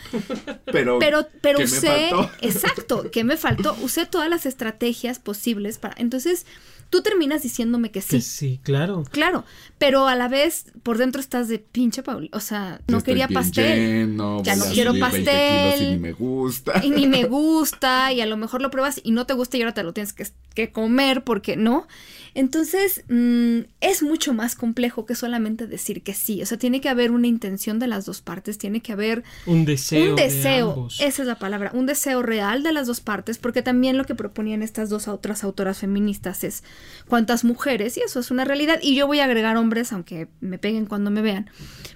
[0.65, 2.11] pero, pero, pero usé,
[2.41, 3.75] exacto, ¿qué me faltó?
[3.81, 5.95] Usé todas las estrategias posibles para...
[5.97, 6.45] Entonces
[6.89, 8.21] tú terminas diciéndome que sí.
[8.21, 9.03] sí, claro.
[9.11, 9.45] Claro,
[9.79, 14.15] pero a la vez por dentro estás de pinche Paul, o sea, no quería pastel.
[14.43, 15.81] ya no quiero pastel.
[15.81, 16.81] Y ni me gusta.
[16.83, 19.61] Y ni me gusta, y a lo mejor lo pruebas y no te gusta y
[19.61, 21.87] ahora te lo tienes que, que comer porque no.
[22.35, 26.41] Entonces, mm, es mucho más complejo que solamente decir que sí.
[26.41, 29.65] O sea, tiene que haber una intención de las dos partes, tiene que haber un
[29.65, 30.11] deseo.
[30.11, 33.97] Un deseo, esa es la palabra, un deseo real de las dos partes, porque también
[33.97, 36.63] lo que proponían estas dos otras autoras feministas es
[37.07, 40.57] cuántas mujeres, y eso es una realidad, y yo voy a agregar hombres, aunque me
[40.57, 41.49] peguen cuando me vean,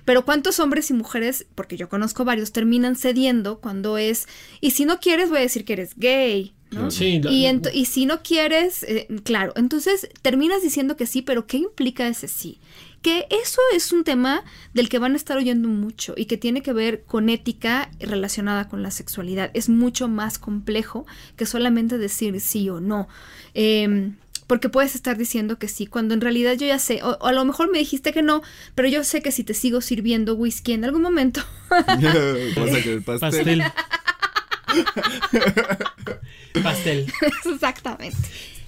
[0.06, 4.28] pero cuántos hombres y mujeres, porque yo conozco varios, terminan cediendo cuando es,
[4.62, 6.54] y si no quieres, voy a decir que eres gay,
[7.30, 12.08] y, y, si no quieres, eh, claro, entonces terminas diciendo que sí, pero ¿qué implica
[12.08, 12.60] ese sí?
[13.02, 16.62] Que eso es un tema del que van a estar oyendo mucho y que tiene
[16.62, 19.52] que ver con ética relacionada con la sexualidad.
[19.54, 21.06] Es mucho más complejo
[21.36, 23.08] que solamente decir sí o no.
[23.54, 24.16] Em,
[24.48, 27.46] porque puedes estar diciendo que sí, cuando en realidad yo ya sé, o, a lo
[27.46, 28.42] mejor me dijiste que no,
[28.76, 31.42] pero yo sé que si te sigo sirviendo whisky en algún momento.
[33.20, 33.64] pastel.
[36.62, 37.08] Pastel.
[37.46, 38.18] Exactamente.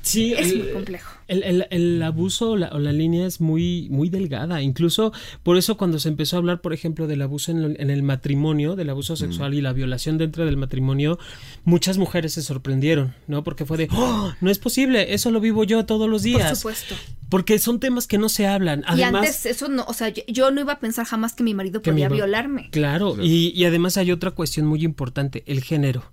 [0.06, 1.12] Sí, es muy complejo.
[1.28, 4.62] El, abuso o la, línea es muy, muy delgada.
[4.62, 8.76] Incluso por eso cuando se empezó a hablar, por ejemplo, del abuso en, el matrimonio,
[8.76, 11.18] del abuso sexual y la violación dentro del matrimonio,
[11.63, 13.44] muchas mujeres se sorprendieron, ¿no?
[13.44, 16.50] Porque fue de, oh, no es posible, eso lo vivo yo todos los días.
[16.50, 16.96] Por supuesto.
[17.30, 18.84] Porque son temas que no se hablan.
[18.86, 21.56] Además, y antes eso no, o sea, yo, no iba a pensar jamás que mi
[21.56, 22.70] marido podía violarme.
[22.70, 26.04] Claro, Y, y además hay otra cuestión muy importante, el género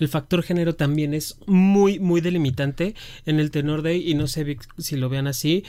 [0.00, 2.94] el factor género también es muy, muy delimitante
[3.26, 5.64] en el tenor de, y no sé si lo vean así,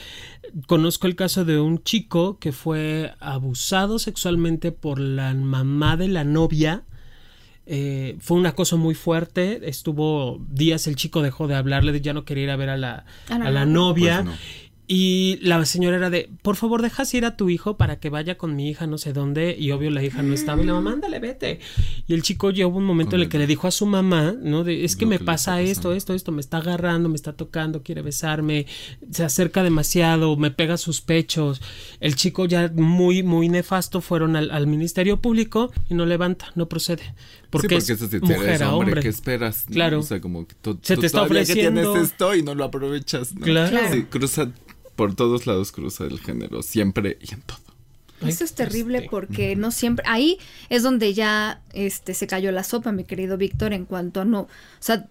[0.66, 6.24] conozco el caso de un chico que fue abusado sexualmente por la mamá de la
[6.24, 6.84] novia.
[7.64, 12.24] Eh, fue un acoso muy fuerte, estuvo días el chico dejó de hablarle, ya no
[12.24, 14.24] quería ir a ver a la, a la, novia.
[14.24, 14.36] Pues
[14.94, 18.36] y la señora era de, por favor, dejas ir a tu hijo para que vaya
[18.36, 19.56] con mi hija no sé dónde.
[19.58, 20.60] Y obvio la hija no estaba.
[20.60, 21.60] Y la mamá, ándale, vete.
[22.06, 24.64] Y el chico llegó un momento en el que le dijo a su mamá, ¿no?
[24.64, 28.02] De, es que me pasa esto, esto, esto, me está agarrando, me está tocando, quiere
[28.02, 28.66] besarme,
[29.10, 31.62] se acerca demasiado, me pega sus pechos.
[31.98, 37.14] El chico ya muy, muy nefasto fueron al, Ministerio Público y no levanta, no procede.
[37.48, 39.00] Porque, sí, porque es mujer a hombre.
[39.00, 39.64] ¿Qué esperas?
[39.70, 40.00] Claro.
[40.00, 41.80] O sea, como que tú, se te está ofreciendo.
[41.80, 43.34] Que tienes esto y no lo aprovechas.
[43.34, 43.40] ¿no?
[43.46, 43.78] Claro.
[43.90, 44.50] Sí, cruza
[44.96, 47.58] por todos lados cruza el género, siempre y en todo.
[48.28, 52.62] Eso es terrible este, porque no siempre, ahí es donde ya este se cayó la
[52.62, 55.08] sopa, mi querido Víctor, en cuanto a no, o sea,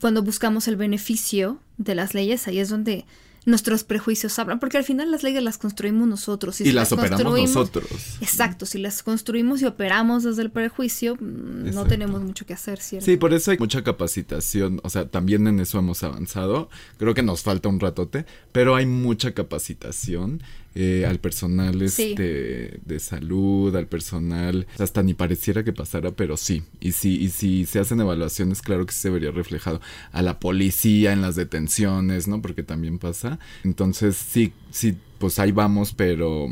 [0.00, 3.04] cuando buscamos el beneficio de las leyes, ahí es donde
[3.46, 6.60] nuestros prejuicios hablan, porque al final las leyes las construimos nosotros.
[6.60, 7.86] Y, las, operamos nosotros.
[8.20, 12.80] Exacto, si las construimos y operamos desde el prejuicio, mm, no tenemos mucho que hacer,
[12.80, 13.06] ¿cierto?
[13.06, 17.22] Sí, por eso hay mucha capacitación, o sea, también en eso hemos avanzado, creo que
[17.22, 20.42] nos falta un ratote, pero hay mucha capacitación
[20.78, 26.64] eh, al personal este, de salud, al personal, hasta ni pareciera que pasara, pero sí,
[26.80, 29.80] y si, y si se hacen evaluaciones, claro que se vería reflejado
[30.12, 32.42] a la policía en las detenciones, ¿no?
[32.42, 33.38] Porque también pasa.
[33.64, 36.48] Entonces, sí, sí, pues ahí vamos, pero,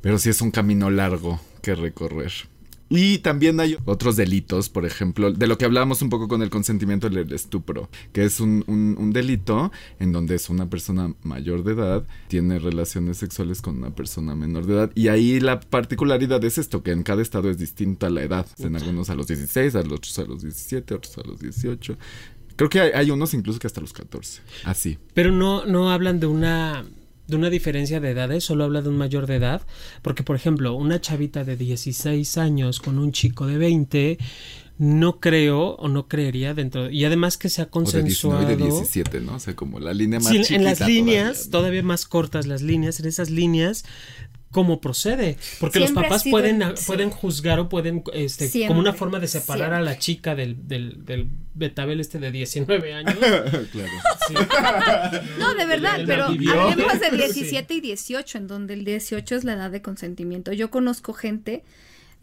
[0.00, 2.30] pero sí es un camino largo que recorrer.
[2.90, 6.48] Y también hay otros delitos, por ejemplo, de lo que hablábamos un poco con el
[6.48, 11.72] consentimiento del estupro, que es un, un, delito en donde es una persona mayor de
[11.72, 14.90] edad, tiene relaciones sexuales con una persona menor de edad.
[14.94, 18.46] Y ahí la particularidad es esto, que en cada estado es distinta la edad.
[18.58, 21.96] En algunos a los 16, a los otros a los 17, otros a los 18.
[22.56, 24.40] Creo que hay, hay unos incluso que hasta los 14.
[24.64, 24.98] Así.
[25.14, 26.84] Pero no, no hablan de una
[27.28, 29.62] de una diferencia de edades, solo habla de un mayor de edad,
[30.02, 34.18] porque por ejemplo, una chavita de 16 años con un chico de 20
[34.78, 39.34] no creo o no creería dentro y además que sea consensuado o de 17 no
[39.34, 43.00] o sea como la línea más sí, en las líneas todavía, más cortas las líneas
[43.00, 43.84] en esas líneas
[44.50, 49.28] cómo procede, porque los papás pueden, pueden juzgar o pueden, este, como una forma de
[49.28, 53.16] separar a la chica del, del, del, Betabel este de 19 años.
[53.72, 53.92] claro.
[55.38, 59.54] No, de verdad, pero hablemos de 17 y 18, en donde el 18 es la
[59.54, 60.52] edad de consentimiento.
[60.52, 61.64] Yo conozco gente,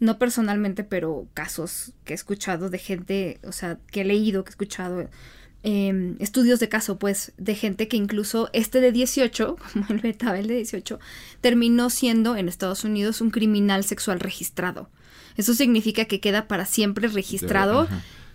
[0.00, 4.48] no personalmente, pero casos que he escuchado de gente, o sea, que he leído, que
[4.48, 5.08] he escuchado
[5.68, 10.46] Em, estudios de caso, pues, de gente que incluso este de 18, como el Betabel
[10.46, 11.00] de 18,
[11.40, 14.88] terminó siendo en Estados Unidos un criminal sexual registrado.
[15.36, 17.88] Eso significa que queda para siempre registrado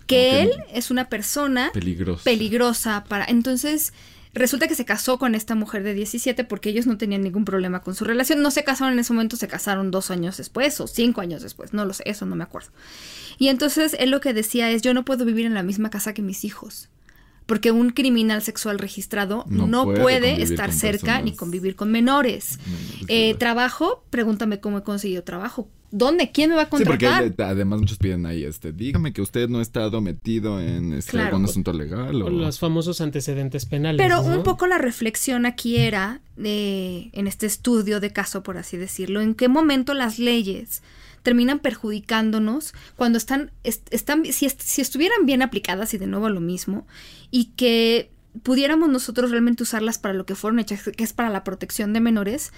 [0.06, 2.22] que él es una persona peligrosa.
[2.22, 3.24] peligrosa para...
[3.24, 3.94] Entonces,
[4.34, 7.80] resulta que se casó con esta mujer de 17 porque ellos no tenían ningún problema
[7.80, 8.42] con su relación.
[8.42, 11.72] No se casaron en ese momento, se casaron dos años después o cinco años después.
[11.72, 12.72] No lo sé, eso no me acuerdo.
[13.38, 16.12] Y entonces él lo que decía es, yo no puedo vivir en la misma casa
[16.12, 16.90] que mis hijos
[17.46, 22.58] porque un criminal sexual registrado no, puede, estar cerca ni convivir con menores.
[23.08, 25.68] Eh, trabajo, pregúntame cómo he conseguido trabajo.
[25.92, 26.30] ¿Dónde?
[26.32, 27.22] ¿Quién me va a contratar?
[27.22, 30.94] Sí, porque además muchos piden ahí, este, dígame que usted no ha estado metido en
[30.94, 32.22] este, algún asunto legal.
[32.22, 32.30] O...
[32.30, 33.98] Los famosos antecedentes penales.
[33.98, 38.78] Pero un poco la reflexión aquí era, de, en este estudio de caso, por así
[38.78, 40.82] decirlo, en qué momento las leyes
[41.22, 46.86] terminan perjudicándonos cuando están, están si, si estuvieran bien aplicadas y de nuevo lo mismo,
[47.30, 48.10] y que
[48.42, 52.00] pudiéramos nosotros realmente usarlas para lo que fueron hechas, que es para la protección de
[52.00, 52.52] menores,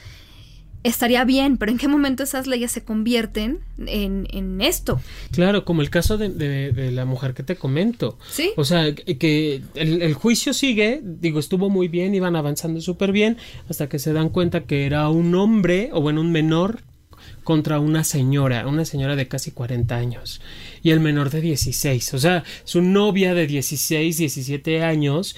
[0.85, 5.01] estaría bien, pero ¿en qué momento esas leyes se convierten en, en esto?
[5.33, 8.19] Claro, como el caso de, de, la mujer que te comento.
[8.31, 8.53] Sí.
[8.57, 13.39] O sea, que el, el juicio sigue, digo, estuvo muy bien, iban avanzando súper bien,
[13.69, 16.83] hasta que se dan cuenta que era un hombre, o bueno, un menor
[17.45, 20.41] contra una señora, una señora de casi 40 años
[20.83, 22.15] y el menor de 16.
[22.15, 25.37] O sea, su novia de 16, 17 años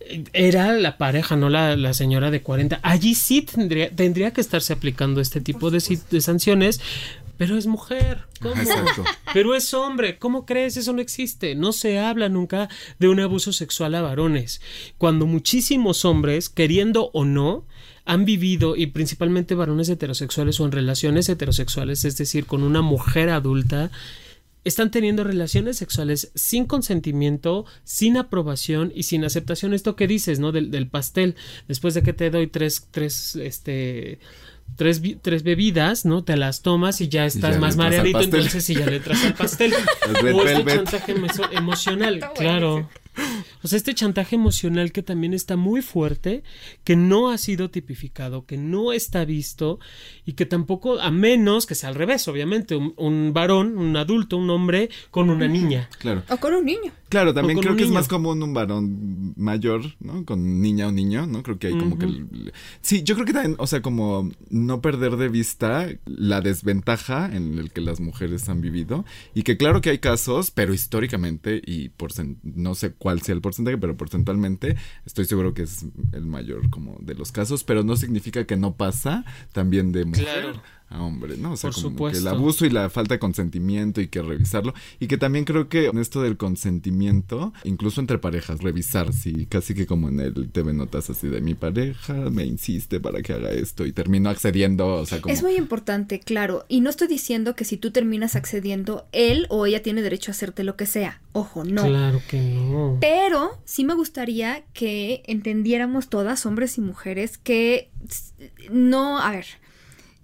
[0.00, 2.80] eh, era la pareja, no la, señora de 40.
[2.82, 6.80] Allí sí tendría, tendría que estarse aplicando este tipo de, de sanciones,
[7.36, 8.24] pero es mujer.
[8.40, 8.54] ¿Cómo?
[9.34, 10.18] Pero es hombre.
[10.18, 10.76] ¿Cómo crees?
[10.76, 11.54] Eso no existe.
[11.54, 14.62] No se habla nunca de un abuso sexual a varones.
[14.96, 17.66] Cuando muchísimos hombres, queriendo o no,
[18.06, 23.28] han vivido, y principalmente varones heterosexuales o en relaciones heterosexuales, es decir, con una mujer
[23.30, 23.90] adulta,
[24.64, 29.74] están teniendo relaciones sexuales sin consentimiento, sin aprobación y sin aceptación.
[29.74, 30.50] Esto que dices, ¿no?
[30.50, 31.36] Del, del pastel.
[31.68, 34.18] Después de que te doy tres, tres, este
[34.74, 36.24] tres, tres bebidas, ¿no?
[36.24, 39.72] Te las tomas y ya estás más mareadito, entonces si ya le traes al pastel.
[40.34, 41.14] o este chantaje
[41.52, 42.88] emocional, claro.
[43.62, 46.44] O sea, este chantaje emocional que también está muy fuerte,
[46.84, 49.80] que no ha sido tipificado, que no está visto
[50.24, 54.50] y que tampoco, a menos que sea al revés, obviamente, un, varón, un adulto, un
[54.50, 55.88] hombre con una niña.
[55.98, 56.22] Claro.
[56.28, 56.92] O con un niño.
[57.08, 60.24] Claro, también creo que es más común un varón mayor, ¿no?
[60.24, 61.42] Con niña o niño, ¿no?
[61.42, 62.06] Creo que hay como que...
[62.82, 67.58] Sí, yo creo que también, o sea, como no perder de vista la desventaja en
[67.58, 71.88] el que las mujeres han vivido y que claro que hay casos, pero históricamente y
[71.90, 76.70] por no sé cuál sea el porcentaje, pero porcentualmente estoy seguro que es el mayor
[76.70, 81.36] como de los casos, pero no significa que no pasa también de mujer a hombre,
[81.36, 81.52] ¿no?
[81.52, 82.22] O sea, Por como supuesto.
[82.22, 84.72] que el abuso y la falta de consentimiento y que revisarlo.
[85.00, 89.74] Y que también creo que en esto del consentimiento, incluso entre parejas, revisar, sí, casi
[89.74, 93.50] que como en el TV Notas así de mi pareja me insiste para que haga
[93.50, 95.34] esto y termino accediendo, o sea, como...
[95.34, 96.64] Es muy importante, claro.
[96.68, 100.34] Y no estoy diciendo que si tú terminas accediendo, él o ella tiene derecho a
[100.34, 101.20] hacerte lo que sea.
[101.32, 101.84] Ojo, no.
[101.84, 102.98] Claro que no.
[103.00, 107.90] Pero sí me gustaría que entendiéramos todas, hombres y mujeres, que
[108.70, 109.46] no, a ver,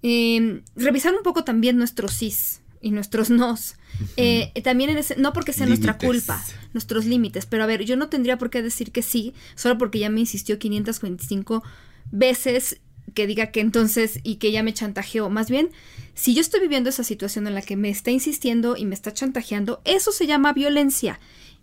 [0.03, 3.75] eh, revisar un poco también nuestros sís y nuestros nos.
[4.17, 7.95] Eh, también en ese, no porque sea nuestra culpa, nuestros límites, pero a ver, yo
[7.95, 11.63] no tendría por qué decir que sí, solo porque ya me insistió 525
[12.11, 12.81] veces
[13.13, 15.29] que diga que entonces y que ya me chantajeó.
[15.29, 15.69] Más bien,
[16.13, 19.13] si yo estoy viviendo esa situación en la que me está insistiendo y me está
[19.13, 21.19] chantajeando, eso se llama violencia.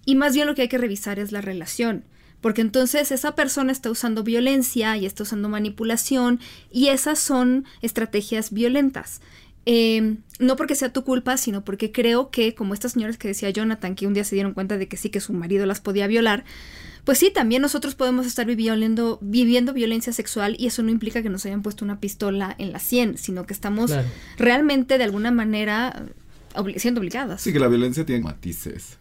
[0.07, 2.05] Y más bien lo que hay que revisar es la relación.
[2.41, 6.41] Porque entonces esa persona está usando violencia y está usando manipulación
[6.73, 9.21] y esas son estrategias violentas.
[9.67, 13.51] Eh, no porque sea tu culpa, sino porque creo que, como estas señoras que decía
[13.51, 16.07] Jonathan, que un día se dieron cuenta de que sí, que su marido las podía
[16.07, 16.45] violar,
[17.05, 21.29] pues sí, también nosotros podemos estar viviendo, viviendo violencia sexual y eso no implica que
[21.29, 24.09] nos hayan puesto una pistola en la sien, sino que estamos Claro.
[24.39, 26.05] realmente de alguna manera
[26.55, 27.43] obli- siendo obligadas.
[27.43, 28.97] Sí, que la violencia tiene matices.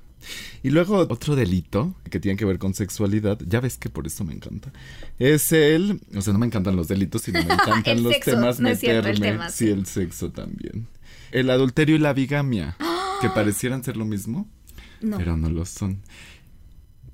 [0.64, 4.24] Y luego otro delito que tiene que ver con sexualidad, ya ves que por eso
[4.26, 4.72] me encanta,
[5.18, 8.32] es el, o sea, no me encantan los delitos, sino me encantan El los sexo,
[8.32, 9.20] temas no el meterme.
[9.20, 9.72] tema, sí, sí.
[9.72, 10.88] el sexo también.
[11.32, 12.76] El adulterio y la bigamia,
[13.22, 14.48] que parecieran ser lo mismo,
[15.02, 15.18] No.
[15.18, 16.02] pero no lo son.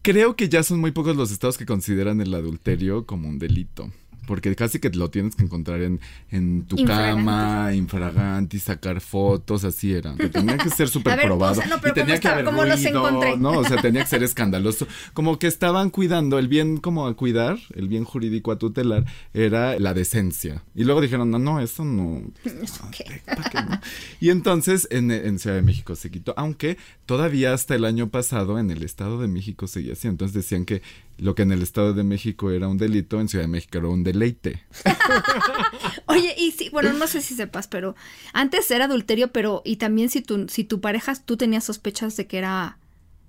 [0.02, 3.92] Creo que ya son muy pocos los estados que consideran el adulterio como un delito.
[4.26, 6.00] Porque casi que lo tienes que encontrar en,
[6.32, 7.18] en tu Infraganti.
[7.26, 10.18] cama, infraganti, sacar fotos, así eran.
[10.18, 11.54] Que tenía que ser súper probado.
[11.54, 13.38] o sea, no, pero y tenía ¿cómo que haber ¿Cómo los ruido, encontré?
[13.38, 13.52] ¿no?
[13.60, 14.88] O sea, tenía que ser escandaloso.
[15.14, 19.80] Como que estaban cuidando, el bien como a cuidar, el bien jurídico a tutelar, era
[19.80, 20.64] la decencia.
[20.74, 22.22] Y luego dijeron, no, no, eso no.
[22.44, 23.22] ¿Eso qué?
[23.26, 23.80] ¿para qué no?
[24.20, 28.60] Y entonces en, en Ciudad de México se quitó, aunque todavía hasta el año pasado
[28.60, 30.08] en el Estado de México seguía así.
[30.08, 30.82] Entonces decían que
[31.18, 33.88] lo que en el Estado de México era un delito, en Ciudad de México era
[33.88, 34.64] un deleite.
[36.08, 37.96] Oye, y sí, bueno, no sé si sepas, pero
[38.34, 42.28] antes era adulterio, pero y también si tu, si tu pareja, tú tenías sospechas de
[42.28, 42.78] que era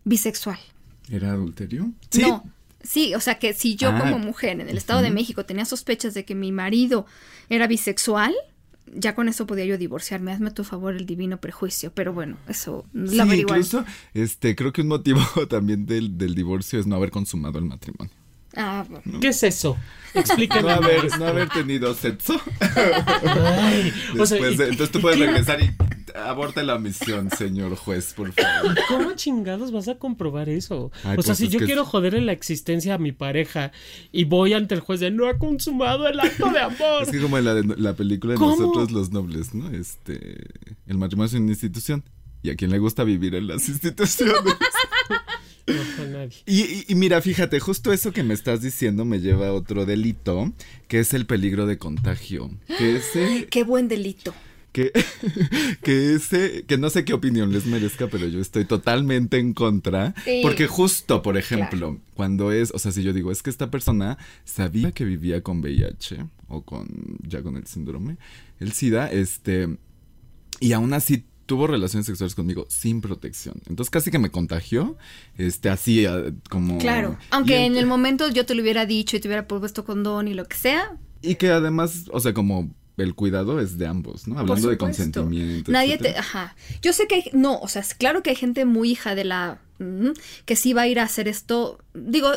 [0.04, 0.58] bisexual.
[1.10, 1.92] ¿Era adulterio?
[2.18, 2.44] No.
[2.82, 5.64] Sí, o sea que si yo Ah, como mujer en el Estado de México tenía
[5.64, 7.06] sospechas de que mi marido
[7.48, 8.34] era bisexual,
[8.94, 10.32] ya con eso podía yo divorciarme.
[10.32, 11.92] Hazme tu favor el divino prejuicio.
[11.94, 13.60] Pero bueno, eso lo Sí, averiguaré.
[13.60, 17.64] incluso, este, creo que un motivo también del, del divorcio es no haber consumado el
[17.64, 18.12] matrimonio.
[18.56, 19.20] Ah, bueno.
[19.20, 19.76] ¿Qué es eso?
[20.14, 20.62] Explícame.
[20.62, 22.40] No haber, no haber tenido sexo.
[22.60, 25.70] Ay, o sea, Después ¿y- de- entonces tú puedes regresar y
[26.18, 28.74] aborta la misión, señor juez, por favor.
[28.88, 30.90] ¿Cómo chingados vas a comprobar eso?
[31.04, 33.72] Ay, o sea, pues si yo quiero es- joderle la existencia a mi pareja
[34.12, 37.02] y voy ante el juez de no ha consumado el acto de amor.
[37.02, 38.56] Es que como en la, de- la película de ¿Cómo?
[38.56, 39.68] Nosotros los Nobles, ¿no?
[39.70, 40.46] Este,
[40.86, 42.02] el matrimonio es una institución.
[42.42, 44.34] Y a quien le gusta vivir en las instituciones.
[45.66, 46.36] No, a nadie.
[46.46, 49.84] Y, y- y mira, fíjate, justo eso que me estás diciendo me lleva a otro
[49.86, 50.52] delito,
[50.88, 52.50] que es el peligro de contagio.
[52.78, 54.32] Que ese, Qué buen delito.
[54.72, 54.92] que,
[55.82, 60.14] que ese, que no sé qué opinión les merezca, pero yo estoy totalmente en contra.
[60.24, 60.40] Sí.
[60.42, 64.18] Porque justo, por ejemplo, cuando es, o sea, si yo digo, es que esta persona
[64.44, 66.88] sabía que vivía con VIH o con,
[67.26, 68.18] ya con el síndrome,
[68.60, 69.76] el SIDA, este,
[70.60, 73.62] y aún así tuvo relaciones sexuales conmigo sin protección.
[73.68, 74.96] Entonces casi que me contagió,
[75.38, 76.78] este, así ah, como...
[76.78, 77.16] Claro.
[77.30, 80.34] Aunque en el momento yo te lo hubiera dicho y te hubiera puesto condón y
[80.34, 84.38] lo que sea, Y que además, o sea, como el cuidado es de ambos, ¿no?
[84.38, 85.70] Hablando de consentimiento.
[85.70, 86.56] Nadie te, ajá.
[86.82, 89.24] Yo sé que hay, no, o sea, es claro que hay gente muy hija de
[89.24, 90.10] la mm,
[90.46, 91.78] que sí va a ir a hacer esto.
[91.94, 92.30] Digo,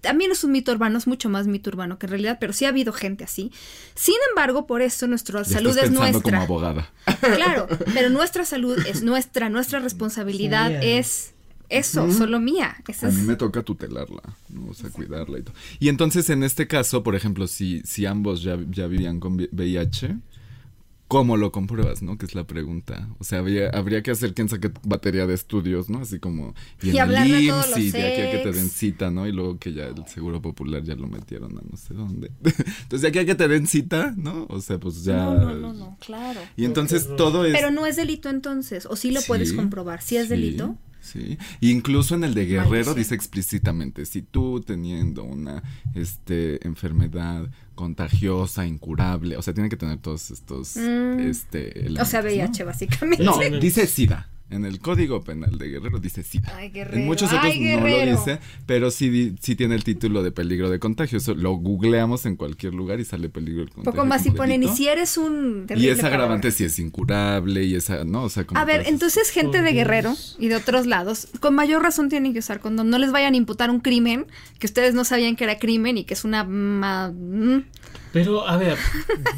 [0.00, 2.64] también es un mito urbano, es mucho más mito urbano que en realidad, pero sí
[2.64, 3.52] ha habido gente así.
[3.94, 6.30] Sin embargo, por eso nuestra Ya salud estás es pensando nuestra.
[6.32, 6.90] como abogada.
[7.36, 10.88] Claro, pero nuestra salud es nuestra, nuestra responsabilidad Sí.
[10.88, 11.34] es
[11.70, 12.76] eso, solo mía.
[12.86, 14.66] A es- mí me toca tutelarla, ¿no?
[14.70, 15.54] O sea, cuidarla y todo.
[15.78, 19.48] Y entonces, en este caso, por ejemplo, si, si ambos ya, ya vivían con vi-
[19.52, 20.16] VIH,
[21.08, 22.16] ¿cómo lo compruebas, no?
[22.18, 23.08] Que es la pregunta.
[23.18, 26.00] O sea, habría, habría que hacer quien saque batería de estudios, ¿no?
[26.02, 26.54] Así como...
[26.82, 29.26] Y en el todos IMSS, los y de aquí a que te den cita, ¿no?
[29.26, 32.30] Y luego que ya el Seguro Popular ya lo metieron a no sé dónde.
[32.44, 34.46] entonces, de aquí a que te den cita, ¿no?
[34.48, 35.16] O sea, pues ya...
[35.16, 36.40] No, no, no, no, claro.
[36.56, 37.52] Y entonces todo es...
[37.54, 40.02] Pero no es delito entonces, o sí lo puedes Sí, comprobar.
[40.02, 40.76] Si es sí, delito.
[41.00, 41.38] Sí.
[41.60, 42.96] Incluso en el de Guerrero Maldición.
[42.96, 45.62] dice explícitamente, si tú teniendo una
[45.94, 51.20] este enfermedad contagiosa, incurable, o sea, tiene que tener todos estos Mm.
[51.20, 53.24] este O sea, VIH, básicamente.
[53.24, 54.28] No, dice SIDA.
[54.50, 56.40] En el Código Penal de Guerrero dice sí.
[56.56, 56.98] Ay, Guerrero.
[56.98, 60.70] En muchos otros Ay, no lo dice, pero sí, sí tiene el título de peligro
[60.70, 61.18] de contagio.
[61.18, 63.92] Eso lo googleamos en cualquier lugar y sale peligro de contagio.
[63.92, 65.66] Poco más si ponen, y si eres un...
[65.76, 68.24] Y es agravante si es incurable y esa, ¿no?
[68.24, 69.72] O sea, como A ver, entonces gente Por de.
[69.72, 72.90] Guerrero y de otros lados, con mayor razón tienen que usar condón.
[72.90, 74.26] No les vayan a imputar un crimen
[74.58, 76.42] que ustedes no sabían que era crimen y que es una...
[76.44, 77.64] ma- mm.
[78.12, 78.76] Pero, a ver,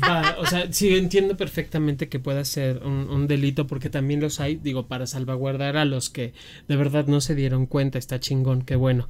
[0.03, 4.57] va, o sea, sí entiendo perfectamente que pueda ser un, delito porque también los hay,
[4.57, 6.33] digo, para salvaguardar a los que
[6.69, 9.09] de verdad no se dieron cuenta, está chingón, qué bueno.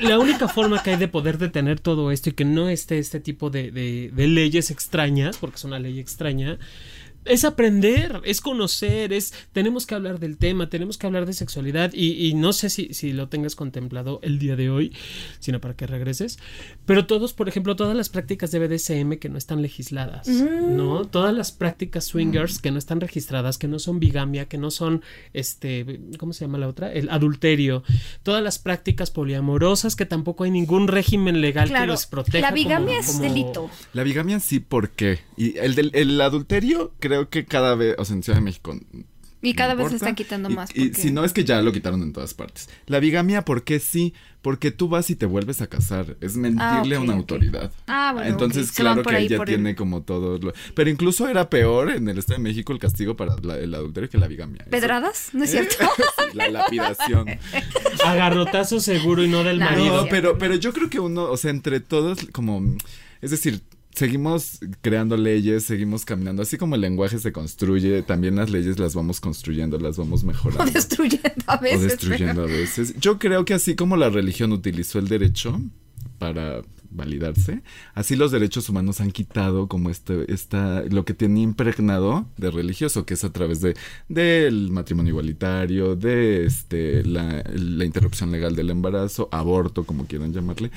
[0.00, 3.20] La única forma que hay de poder detener todo esto y que no esté este
[3.20, 6.58] tipo de, de, de leyes extrañas, porque es una ley extraña,
[7.24, 11.92] es aprender, es conocer, es tenemos que hablar del tema, tenemos que hablar de sexualidad
[11.94, 14.92] y, y no sé si, si lo tengas contemplado el día de hoy,
[15.40, 16.38] sino para que regreses,
[16.86, 21.04] pero todos, por ejemplo, todas las prácticas de BDSM que no están legisladas, ¿no?
[21.06, 25.02] Todas las prácticas swingers que no están registradas, que no son bigamia, que no son,
[25.32, 26.92] este, ¿cómo se llama la otra?
[26.92, 27.82] El adulterio,
[28.22, 32.40] todas las prácticas poliamorosas que tampoco hay ningún régimen legal que los proteja.
[32.40, 33.70] la como- bigamia es como- delito.
[33.92, 35.20] La bigamia sí, ¿por qué?
[35.36, 38.76] Y el, del, el adulterio creo que cada vez, o sea, en Ciudad de México...
[39.42, 40.70] Y cada no vez se están quitando más.
[40.74, 42.70] Y, porque- si no es que ya lo quitaron en todas partes.
[42.86, 44.14] La bigamia, ¿por qué sí?
[44.40, 46.16] Porque tú vas y te vuelves a casar.
[46.22, 47.70] Es mentirle a ok, una autoridad.
[47.86, 50.54] Ah, bueno, Entonces, claro que ahí el- tiene como todo lo...
[50.74, 54.08] Pero incluso era peor en el Estado de México el castigo para la- el adulterio
[54.08, 54.62] que la bigamia.
[54.62, 55.28] Eso- ¿Pedradas?
[55.34, 55.74] ¿No es cierto?
[55.78, 57.26] Sí, la lapidación.
[58.04, 60.02] Agarrotazo seguro y no del No, marido.
[60.04, 62.62] No, pero, pero yo creo que uno, o sea, entre todos, como,
[63.20, 63.60] es decir,
[63.94, 68.94] seguimos creando leyes, seguimos caminando, así como el lenguaje se construye, también las leyes las
[68.94, 70.72] vamos construyendo, las vamos o mejorando.
[70.72, 71.78] destruyendo a veces.
[71.78, 72.94] o destruyendo a veces.
[72.98, 75.60] Yo creo que así como la religión utilizó el derecho
[76.18, 77.62] para validarse,
[77.94, 83.04] así los derechos humanos han quitado como este, esta, lo que tenía impregnado de religioso,
[83.04, 83.74] que es a través de
[84.08, 90.70] del matrimonio igualitario, de este la, la interrupción legal del embarazo, aborto, como quieran llamarle,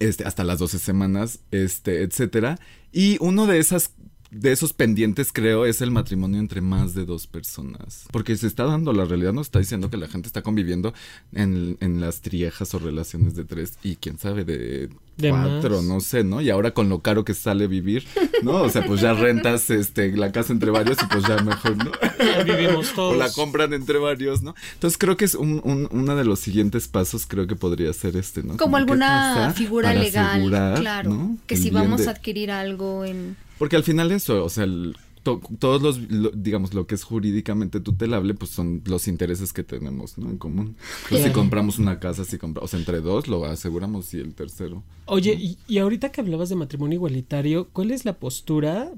[0.00, 2.58] este, hasta las 12 semanas, este, etcétera.
[2.92, 3.92] Y uno de esas
[4.30, 8.04] de esos pendientes, creo, es el matrimonio entre más de dos personas.
[8.12, 10.94] Porque se está dando, la realidad nos está diciendo que la gente está conviviendo
[11.32, 15.84] en, en las triejas o relaciones de tres y quién sabe de, De cuatro, más.
[15.84, 16.40] no sé, ¿no?
[16.40, 18.06] Y ahora con lo caro que sale vivir,
[18.44, 18.62] ¿no?
[18.62, 21.90] O sea, pues ya rentas este, la casa entre varios y pues ya mejor, ¿no?
[22.18, 23.14] Ya vivimos todos.
[23.16, 24.54] O la compran entre varios, ¿no?
[24.74, 28.16] Entonces creo que es un, un- uno de los siguientes pasos, creo que podría ser
[28.16, 28.56] este, ¿no?
[28.58, 31.10] Como ¿qué alguna figura legal, asegurar, claro.
[31.10, 31.38] ¿no?
[31.48, 33.36] Que el si vamos de- a adquirir algo en...
[33.60, 37.04] porque al final eso, o sea, el- to- todos los, lo- digamos, lo que es
[37.04, 40.30] jurídicamente tutelable, pues son los intereses que tenemos, ¿no?
[40.30, 40.76] En común.
[41.10, 44.32] Pues si compramos una casa, si compramos, o sea, entre dos lo aseguramos y el
[44.34, 44.82] tercero.
[45.04, 48.90] Oye, y, y ahorita que hablabas de matrimonio igualitario, ¿cuál es la postura?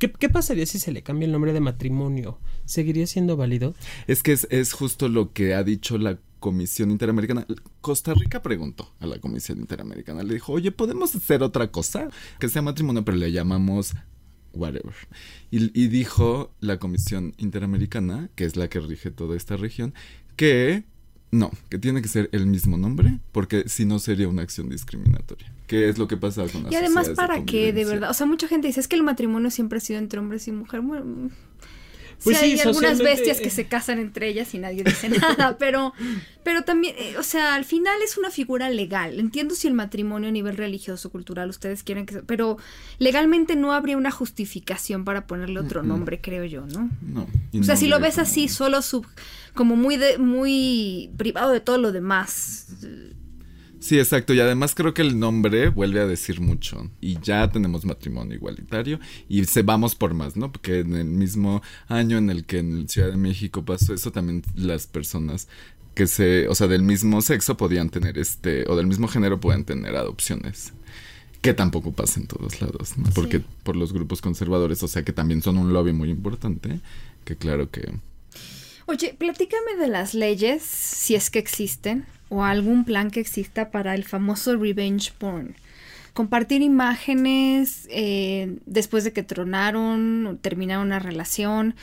[0.00, 2.38] ¿Qué, qué pasaría si se le cambia el nombre de matrimonio?
[2.66, 3.74] ¿Seguiría siendo válido?
[4.08, 7.46] Es que es, es justo lo que ha dicho la Comisión Interamericana.
[7.80, 12.08] Costa Rica preguntó a la Comisión Interamericana, le dijo, oye, ¿podemos hacer otra cosa?
[12.38, 13.94] Que sea matrimonio, pero le llamamos
[14.52, 14.94] whatever.
[15.50, 19.94] Y, y dijo la Comisión Interamericana, que es la que rige toda esta región,
[20.36, 20.84] que
[21.30, 25.52] no, que tiene que ser el mismo nombre, porque si no sería una acción discriminatoria.
[25.66, 27.72] ¿Qué es lo que pasa con las Y además, ¿para qué?
[27.74, 28.10] De verdad.
[28.10, 30.52] O sea, mucha gente dice, es que el matrimonio siempre ha sido entre hombres y
[30.52, 30.80] mujer.
[30.80, 31.30] Bueno,
[32.24, 33.50] Pues sí, sí, hay algunas bestias que eh.
[33.50, 35.92] se casan entre ellas y nadie dice nada, pero,
[36.42, 39.20] pero también, eh, o sea, al final es una figura legal.
[39.20, 42.14] Entiendo si el matrimonio a nivel religioso, cultural, ustedes quieren que...
[42.14, 42.58] se- Pero
[42.98, 46.90] legalmente no habría una justificación para ponerle otro y creo yo, ¿no?
[47.02, 47.22] No.
[47.60, 49.06] O sea, no si lo ves como- así, solo sub,
[49.54, 52.66] como muy de, muy privado de todo lo demás.
[53.80, 54.34] Sí, exacto.
[54.34, 56.90] Y además creo que el nombre vuelve a decir mucho.
[57.00, 58.98] Y ya tenemos matrimonio igualitario.
[59.28, 60.50] Y se vamos por más, ¿no?
[60.50, 64.42] Porque en el mismo año en el que en Ciudad de México pasó eso, también
[64.54, 65.48] las personas
[65.94, 69.64] que se, o sea, del mismo sexo podían tener este, o del mismo género pueden
[69.64, 70.72] tener adopciones.
[71.40, 73.10] Que tampoco pasa en todos lados, ¿no?
[73.14, 76.80] Porque por los grupos conservadores, o sea, que también son un lobby muy importante.
[77.24, 77.92] Que claro que...
[78.86, 83.94] Oye, platícame de las leyes, si es que existen, o algún plan que exista para
[83.94, 85.54] el famoso revenge porn.
[86.12, 91.74] Compartir imágenes eh, después de que tronaron o terminaron una relación,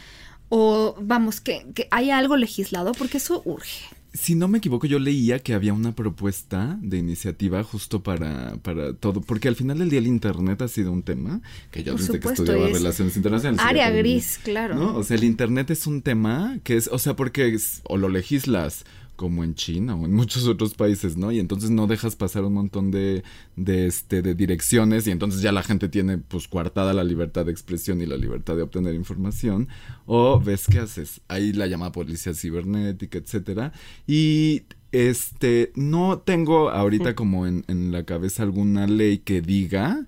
[0.49, 3.85] o vamos, que, que hay algo legislado, porque eso urge.
[4.13, 8.93] Si no me equivoco, yo leía que había una propuesta de iniciativa justo para, para
[8.93, 11.41] todo, porque al final del día el Internet ha sido un tema
[11.71, 13.61] que yo Por desde supuesto, que estudiaba es relaciones internacionales.
[13.65, 14.75] área gris, claro.
[14.75, 14.95] ¿no?
[14.95, 18.07] O sea, el Internet es un tema que es, o sea, porque es- o lo
[18.07, 18.85] legislas
[19.15, 21.31] como en China o en muchos otros países, ¿no?
[21.31, 23.23] Y entonces no dejas pasar un montón de,
[23.55, 27.51] de, este, de direcciones y entonces ya la gente tiene pues coartada la libertad de
[27.51, 29.67] expresión y la libertad de obtener información.
[30.05, 33.73] O ves qué haces, ahí la llama policía cibernética, etcétera.
[34.07, 40.07] Y este, no tengo ahorita como en, en la cabeza alguna ley que diga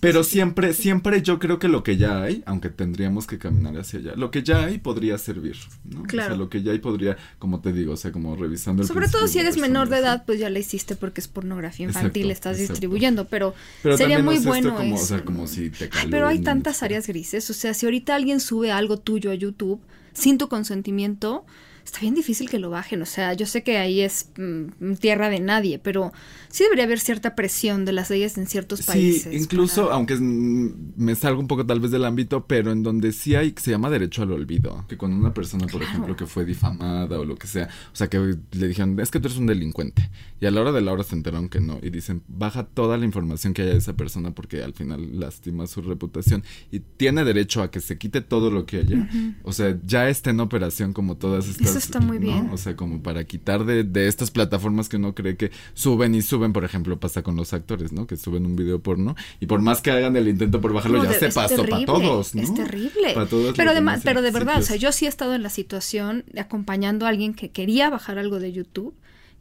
[0.00, 4.00] pero siempre, siempre yo creo que lo que ya hay, aunque tendríamos que caminar hacia
[4.00, 6.02] allá, lo que ya hay podría servir, ¿no?
[6.04, 6.28] Claro.
[6.28, 8.88] O sea, lo que ya hay podría, como te digo, o sea, como revisando el
[8.88, 12.30] Sobre todo si eres menor de edad, pues ya la hiciste porque es pornografía infantil,
[12.30, 13.54] estás distribuyendo, pero,
[13.96, 17.54] sería muy bueno como, O sea, como si te Pero hay tantas áreas grises, o
[17.54, 19.80] sea, si ahorita alguien sube algo tuyo a YouTube
[20.12, 21.44] sin tu consentimiento,
[21.86, 23.00] está bien difícil que lo bajen.
[23.00, 26.12] O sea, yo sé que ahí es mm, tierra de nadie, pero
[26.50, 29.32] sí debería haber cierta presión de las leyes en ciertos países.
[29.32, 33.34] Sí, incluso, aunque me salgo un poco tal vez del ámbito, pero en donde sí
[33.36, 34.84] hay, se llama derecho al olvido.
[34.88, 38.08] Que cuando una persona, por ejemplo, que fue difamada o lo que sea, o sea,
[38.08, 40.10] que le dijeron, es que tú eres un delincuente.
[40.40, 41.78] Y a la hora de la hora se enteraron que no.
[41.82, 45.66] Y dicen, baja toda la información que haya de esa persona porque al final lastima
[45.68, 46.42] su reputación.
[46.72, 49.08] Y tiene derecho a que se quite todo lo que haya.
[49.44, 52.50] O sea, ya está en operación como todas estas está muy bien.
[52.52, 56.22] O sea, como para quitar de, de, estas plataformas que uno cree que suben y
[56.22, 58.06] suben, por ejemplo, pasa con los actores, ¿no?
[58.06, 61.12] Que suben un video porno y por más que hagan el intento por bajarlo, ya
[61.12, 62.42] se pasó para todos, ¿no?
[62.42, 63.14] Es terrible.
[63.14, 65.50] Para todos pero, de, pero de verdad, o sea, yo sí he estado en la
[65.50, 68.94] situación de acompañando a alguien que quería bajar algo de YouTube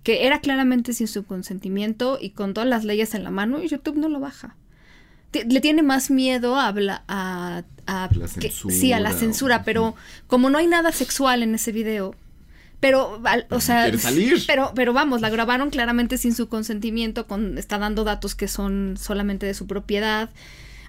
[0.06, 3.68] que era claramente sin su consentimiento y con todas las leyes en la mano y
[3.68, 4.56] YouTube no lo baja.
[5.34, 6.68] le tiene más miedo a,
[7.08, 9.96] a, a, la censura, sí, a la censura, pero
[10.28, 12.14] como no hay nada sexual en ese video,
[12.80, 13.92] pero, o sea,
[14.48, 18.96] pero, pero vamos, la grabaron claramente sin su consentimiento, con, está dando datos que son
[18.98, 20.30] solamente de su propiedad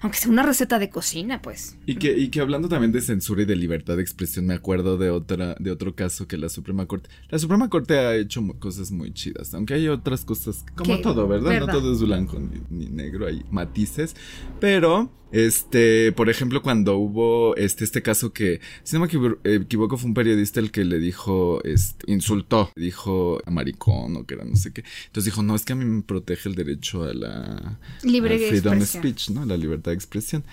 [0.01, 1.75] aunque sea una receta de cocina, pues.
[1.85, 4.97] Y que, y que hablando también de censura y de libertad de expresión, me acuerdo
[4.97, 7.09] de otra, de otro caso que la Suprema Corte.
[7.29, 11.59] La Suprema Corte ha hecho cosas muy chidas, aunque hay otras cosas, como todo, ¿verdad?
[11.61, 14.15] No todo es blanco ni, ni, negro, hay matices.
[14.59, 20.07] Pero, este, por ejemplo, cuando hubo este, este caso que, si no me equivoco, fue
[20.07, 24.55] un periodista el que le dijo, este, insultó, dijo a maricón o que era no
[24.55, 24.83] sé qué.
[25.07, 28.81] Entonces dijo, no, es que a mí me protege el derecho a la Libre freedom
[28.81, 29.45] speech, ¿no?
[29.45, 30.43] La libertad de expresión.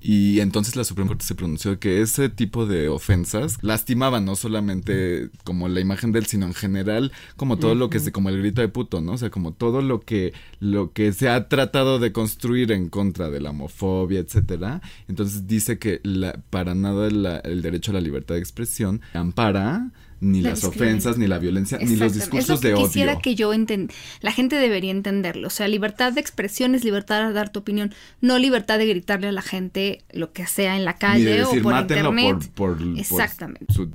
[0.00, 5.28] Y entonces la Suprema Corte se pronunció que ese tipo de ofensas lastimaban no solamente
[5.44, 8.62] como la imagen del, sino en general como todo lo que se, como el grito
[8.62, 9.12] de puto, ¿no?
[9.12, 13.28] O sea, como todo lo que, lo que se ha tratado de construir en contra
[13.28, 14.80] de la homofobia, etcétera.
[15.06, 19.90] Entonces dice que la, para nada el derecho a la libertad de expresión ampara
[20.20, 22.86] ni las ofensas, ni la violencia, ni los discursos de odio.
[22.86, 23.88] Quisiera que yo enten
[24.20, 25.48] la gente debería entenderlo.
[25.48, 29.28] O sea, libertad de expresión es libertad de dar tu opinión, no libertad de gritarle
[29.28, 32.50] a la gente lo que sea en la calle o por internet.
[32.54, 33.72] Por, Exactamente.
[33.72, 33.90] su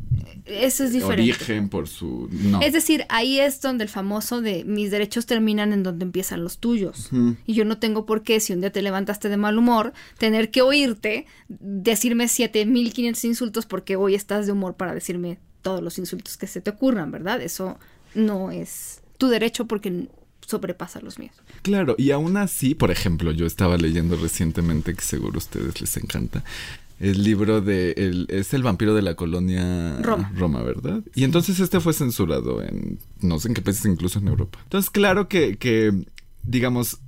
[0.46, 1.32] Eso es diferente.
[1.32, 2.28] origen, por su.
[2.32, 2.62] No.
[2.62, 6.58] Es decir, ahí es donde el famoso de mis derechos terminan en donde empiezan los
[6.58, 7.10] tuyos.
[7.46, 10.50] Y yo no tengo por qué, si un día te levantaste de mal humor, tener
[10.50, 16.38] que oírte decirme 7500 insultos porque hoy estás de humor para decirme todos los insultos
[16.38, 17.42] que se te ocurran, ¿verdad?
[17.42, 17.80] Eso
[18.14, 20.08] no es tu derecho porque
[20.46, 21.34] sobrepasa los míos.
[21.64, 25.98] Claro, y aún así, por ejemplo, yo estaba leyendo recientemente, que seguro a ustedes les
[25.98, 26.44] encanta,
[27.00, 30.32] el libro de el, es el vampiro de la colonia Roma.
[30.36, 31.02] Roma, ¿verdad?
[31.16, 34.60] Y entonces este fue censurado en no sé en qué países, incluso en Europa.
[34.66, 35.92] Entonces, claro que, que
[36.44, 37.00] digamos,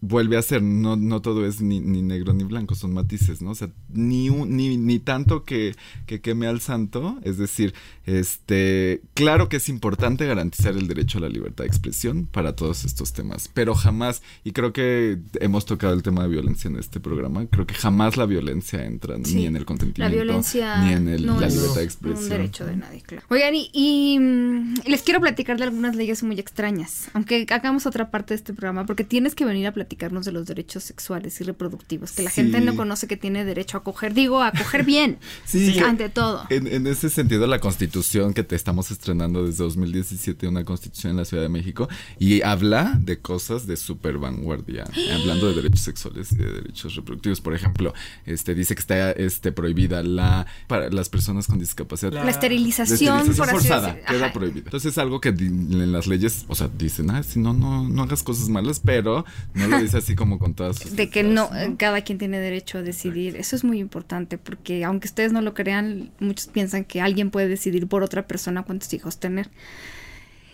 [0.00, 3.50] vuelve a ser, no, no todo es ni, ni, negro ni blanco, son matices, ¿no?
[3.50, 5.74] O sea, ni, ni, ni tanto que,
[6.06, 7.74] que, queme al santo, es decir,
[8.18, 12.84] este, claro que es importante garantizar el derecho a la libertad de expresión para todos
[12.84, 17.00] estos temas, pero jamás, y creo que hemos tocado el tema de violencia en este
[17.00, 21.48] programa, creo que jamás la violencia entra ni en el consentimiento, ni en el, la
[21.48, 22.24] libertad de expresión.
[22.24, 23.24] un derecho de nadie, claro.
[23.28, 28.10] Oigan, y, y, mm, les quiero platicar de algunas leyes muy extrañas, aunque hagamos otra
[28.10, 31.44] parte de este programa, porque tienes que venir a platicar de los derechos sexuales y
[31.44, 35.18] reproductivos, que la gente no conoce que tiene derecho a coger, digo, a coger bien,
[35.44, 36.44] sí, ante todo.
[36.50, 37.99] En, ese sentido, la constitución
[38.34, 41.88] que te estamos estrenando desde 2017, una constitución en la Ciudad de México,
[42.18, 47.40] y habla de cosas de super vanguardia, hablando de derechos sexuales y de derechos reproductivos.
[47.40, 47.92] Por ejemplo,
[48.26, 52.12] este dice que está este, prohibida la para las personas con discapacidad.
[52.12, 54.64] La, esterilización, forzada queda prohibida.
[54.64, 58.02] Entonces es algo que en las leyes, o sea, dicen, ah, si no, no, no
[58.02, 59.24] hagas cosas malas, pero
[59.54, 62.78] no lo es así como con todas sus De que no, cada quien tiene derecho
[62.78, 63.36] a decidir.
[63.36, 67.48] Eso es muy importante porque aunque ustedes no lo crean, muchos piensan que alguien puede
[67.48, 69.50] decidir por otra persona cuántos hijos tener.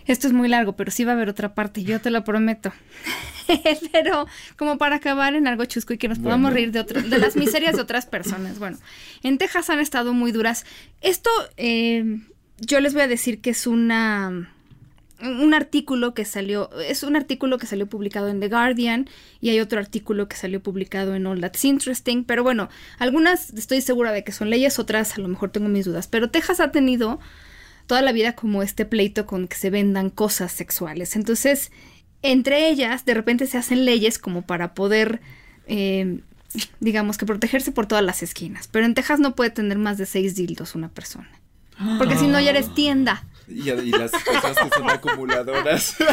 [0.06, 2.72] Esto es muy largo, pero sí va a haber otra parte, yo te lo prometo.
[3.92, 4.26] pero
[4.56, 7.76] como para acabar en algo chusco y que nos podamos reír de, de las miserias
[7.76, 8.58] de otras personas.
[8.58, 8.78] Bueno,
[9.22, 10.64] en Texas han estado muy duras.
[11.00, 12.20] Esto, eh,
[12.58, 14.50] yo les voy a decir que es una
[15.20, 19.08] un artículo que salió, es un artículo que salió publicado en The Guardian
[19.40, 23.80] y hay otro artículo que salió publicado en All That's Interesting, pero bueno, algunas estoy
[23.80, 26.70] segura de que son leyes, otras a lo mejor tengo mis dudas, pero Texas ha
[26.70, 27.18] tenido
[27.86, 31.72] toda la vida como este pleito con que se vendan cosas sexuales, entonces
[32.22, 35.20] entre ellas de repente se hacen leyes como para poder...
[35.66, 36.20] Eh,
[36.80, 40.06] digamos que protegerse por todas las esquinas, pero en Texas no puede tener más de
[40.06, 41.28] seis dildos una persona.
[41.98, 43.24] Porque si no ya eres tienda.
[43.48, 45.96] Y, y las cosas que son acumuladoras.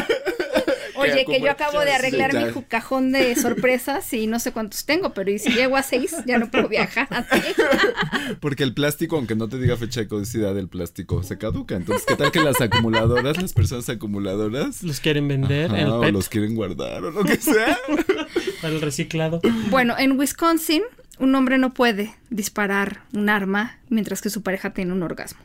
[0.94, 5.12] Oye, que yo acabo de arreglar mi cajón de sorpresas y no sé cuántos tengo,
[5.12, 7.08] pero y si llego a seis, ya no puedo viajar.
[8.40, 11.76] Porque el plástico, aunque no te diga fecha de caducidad, el plástico se caduca.
[11.76, 16.00] Entonces, ¿qué tal que las acumuladoras, las personas acumuladoras, Los quieren vender ajá, el o
[16.00, 17.78] PET los quieren guardar o lo que sea?
[18.62, 19.40] para el reciclado.
[19.70, 20.82] Bueno, en Wisconsin,
[21.18, 25.40] un hombre no puede disparar un arma mientras que su pareja tiene un orgasmo.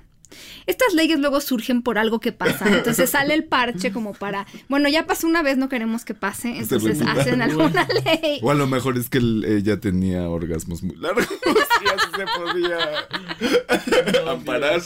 [0.67, 2.67] Estas leyes luego surgen por algo que pasa.
[2.67, 6.49] Entonces sale el parche como para, bueno, ya pasó una vez, no queremos que pase,
[6.57, 8.39] entonces hacen alguna ley.
[8.43, 12.25] O a lo mejor es que el- ella tenía orgasmos muy largos y así se
[12.38, 14.82] podía amparar.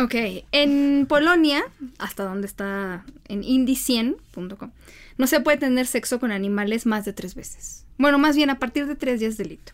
[0.00, 0.14] Ok,
[0.52, 1.64] en Polonia,
[1.98, 4.70] hasta donde está en indie100.com,
[5.18, 7.84] no se puede tener sexo con animales más de tres veces.
[7.98, 9.72] Bueno, más bien a partir de tres días delito.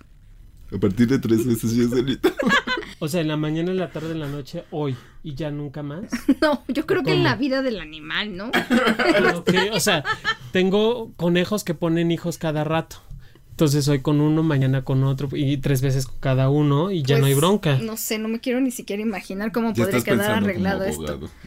[0.74, 2.30] A partir de tres veces ya es delito.
[3.00, 5.82] O sea, en la mañana, en la tarde, en la noche, hoy y ya nunca
[5.82, 6.04] más.
[6.40, 8.50] No, yo creo que en la vida del animal, ¿no?
[9.72, 10.04] O sea,
[10.52, 12.96] tengo conejos que ponen hijos cada rato.
[13.50, 17.18] Entonces hoy con uno, mañana con otro y tres veces con cada uno y ya
[17.18, 17.78] no hay Pues, bronca.
[17.78, 20.84] No sé, no me quiero ni siquiera imaginar cómo Ya podría quedar arreglado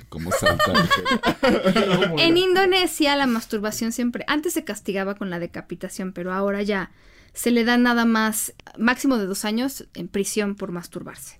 [0.10, 0.46] como esto.
[0.66, 2.20] como.
[2.20, 6.92] En Indonesia la masturbación siempre, antes se castigaba con la decapitación, pero ahora ya
[7.34, 11.40] se le da nada más, máximo de dos años en prisión por masturbarse.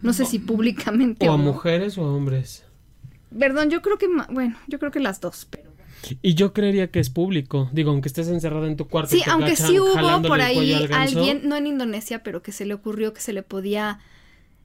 [0.00, 1.44] No sé si públicamente O a no.
[1.44, 2.64] mujeres o a hombres.
[3.38, 5.70] Perdón, yo creo que, bueno, yo creo que las dos, pero...
[6.20, 7.70] Y yo creería que es público.
[7.72, 9.14] Digo, aunque estés encerrado en tu cuarto.
[9.14, 12.66] y Sí, aunque sí hubo por ahí al alguien, no en Indonesia, pero que se
[12.66, 14.00] le ocurrió que se le podía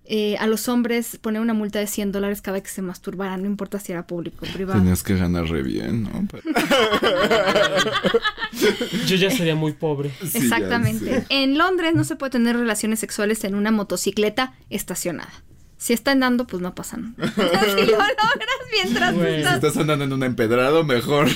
[0.09, 3.41] eh, a los hombres poner una multa de 100 dólares cada vez que se masturbaran,
[3.41, 4.79] no importa si era público o privado.
[4.79, 6.11] Tenías que ganar re bien, ¿no?
[9.05, 10.11] Yo ya sería muy pobre.
[10.21, 11.25] Sí, Exactamente.
[11.27, 15.43] En Londres no se puede tener relaciones sexuales en una motocicleta estacionada.
[15.77, 17.13] Si está andando, pues no pasa nada.
[17.35, 19.29] si lo logras mientras Bueno.
[19.29, 19.55] Si estás...
[19.55, 21.27] estás andando en un empedrado, mejor.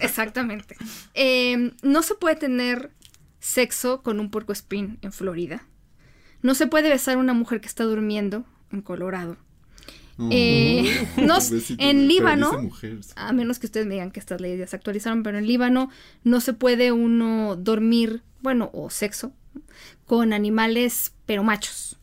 [0.00, 0.76] Exactamente.
[1.14, 2.92] Eh, no se puede tener
[3.40, 5.66] sexo con un puercoespín en Florida.
[6.44, 9.38] No se puede besar a una mujer que está durmiendo en Colorado.
[10.30, 11.38] Eh, no
[11.78, 13.12] en Líbano, dice mujer, sí.
[13.16, 15.88] a menos que ustedes me digan que estas leyes ya se actualizaron, pero en Líbano
[16.22, 19.32] no se puede uno dormir, bueno, o sexo,
[20.04, 21.98] con animales, pero machos.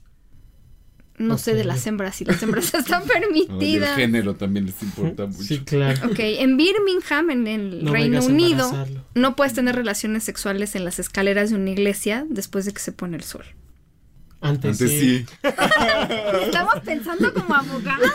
[1.19, 3.95] No sé de las hembras, si las hembras están Oye, el permitidas.
[3.95, 5.43] género también les importa mucho.
[5.43, 6.07] Sí, claro.
[6.09, 8.71] Ok, en Birmingham, en el No Reino Unido,
[9.13, 12.91] no puedes tener relaciones sexuales en las escaleras de una iglesia después de que se
[12.91, 13.45] pone el sol.
[14.41, 14.99] Antes, Antes sí.
[14.99, 15.25] sí.
[16.45, 18.11] Estamos pensando como abogados.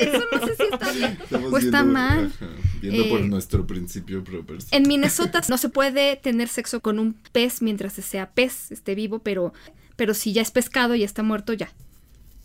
[0.00, 2.32] Eso no sé si está bien Estamos o está viendo- mal.
[2.36, 2.46] ajá,
[2.80, 4.70] viendo por Eh, nuestro principio pro persona.
[4.76, 9.18] En Minnesota no se puede tener sexo con un pez mientras sea pez, esté vivo,
[9.18, 9.52] pero,
[9.96, 11.70] pero si ya es pescado y está muerto, ya.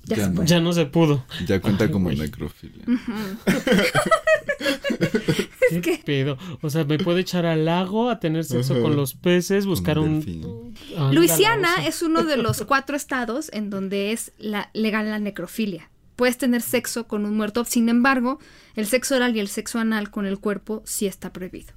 [0.05, 0.35] Ya, no.
[0.35, 0.47] puede.
[0.47, 1.23] Ya no se pudo.
[1.45, 2.83] Ya cuenta Ay, como necrofilia.
[5.81, 6.37] ¿Qué pedo?
[6.61, 8.81] O sea, me puedo echar al lago a tener sexo Ajá.
[8.81, 10.73] con los peces, buscar un.
[10.97, 15.89] Ah, Luisiana es uno de los cuatro estados en donde es la, legal la necrofilia.
[16.15, 18.39] Puedes tener sexo con un muerto, sin embargo,
[18.75, 21.73] el sexo oral y el sexo anal con el cuerpo sí está prohibido.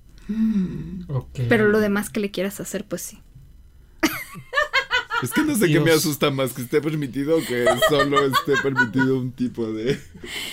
[1.49, 3.19] Pero lo demás que le quieras hacer, pues sí.
[5.23, 8.55] Es que no sé qué me asusta más, que esté permitido o que solo esté
[8.63, 10.01] permitido un tipo de...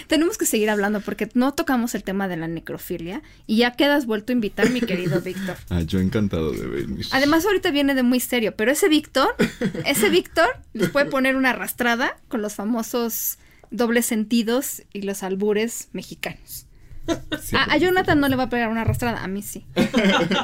[0.08, 4.06] Tenemos que seguir hablando porque no tocamos el tema de la necrofilia y ya quedas
[4.06, 5.58] vuelto a invitar, mi querido Víctor.
[5.70, 7.06] Ah, yo encantado de venir.
[7.12, 9.36] Además, ahorita viene de muy serio, pero ese Víctor,
[9.86, 13.40] ese Víctor les puede poner una arrastrada con los famosos
[13.72, 16.68] dobles sentidos y los albures mexicanos.
[17.42, 19.66] Sí, A, a Jonathan no le va a pegar una arrastrada, a mí sí.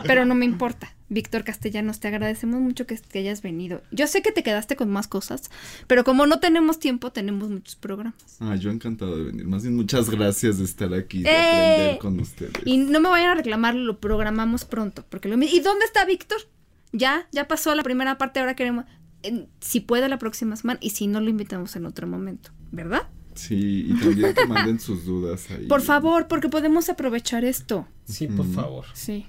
[0.07, 0.94] Pero no me importa.
[1.07, 3.81] Víctor Castellanos, te agradecemos mucho que, que hayas venido.
[3.91, 5.51] Yo sé que te quedaste con más cosas,
[5.87, 8.15] pero como no tenemos tiempo, tenemos muchos programas.
[8.39, 9.45] Ah, yo encantado de venir.
[9.47, 11.73] Más bien, muchas gracias de estar aquí, de ¡Eh!
[11.73, 12.53] aprender con ustedes.
[12.65, 15.05] Y no me vayan a reclamar, lo programamos pronto.
[15.09, 16.39] Porque lo, ¿Y dónde está Víctor?
[16.91, 18.85] Ya, ya pasó la primera parte, ahora queremos...
[19.21, 23.09] en- si puede la próxima semana y si no lo invitamos en otro momento, ¿verdad?
[23.35, 25.67] Sí, y también que manden sus dudas ahí.
[25.67, 27.85] Por favor, porque podemos aprovechar esto.
[28.05, 28.85] Sí, por favor.
[28.93, 29.25] Sí.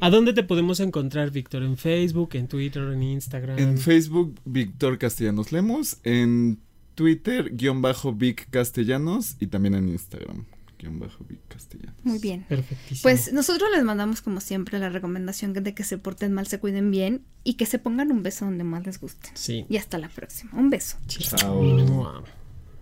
[0.00, 1.62] ¿A dónde te podemos encontrar, Víctor?
[1.62, 3.58] ¿En Facebook, en Twitter, en Instagram?
[3.58, 5.98] En Facebook, Víctor Castellanos Lemos.
[6.04, 6.60] En
[6.94, 9.36] Twitter, guion bajo Vic Castellanos.
[9.40, 10.44] Y también en Instagram.
[10.78, 11.94] guion bajo vi castellano.
[12.02, 12.44] Muy bien.
[12.48, 13.02] Perfectísimo.
[13.02, 16.90] Pues nosotros les mandamos como siempre la recomendación de que se porten mal, se cuiden
[16.90, 19.30] bien y que se pongan un beso donde más les guste.
[19.34, 19.64] sí.
[19.68, 20.50] Y hasta la próxima.
[20.54, 20.98] Un beso.
[21.06, 22.22] Chao.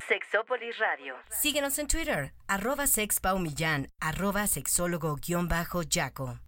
[0.08, 1.14] Sexópolis Radio.
[1.30, 6.38] Síguenos en Twitter, arroba sexpaumillán, arroba sexólogo-yaco.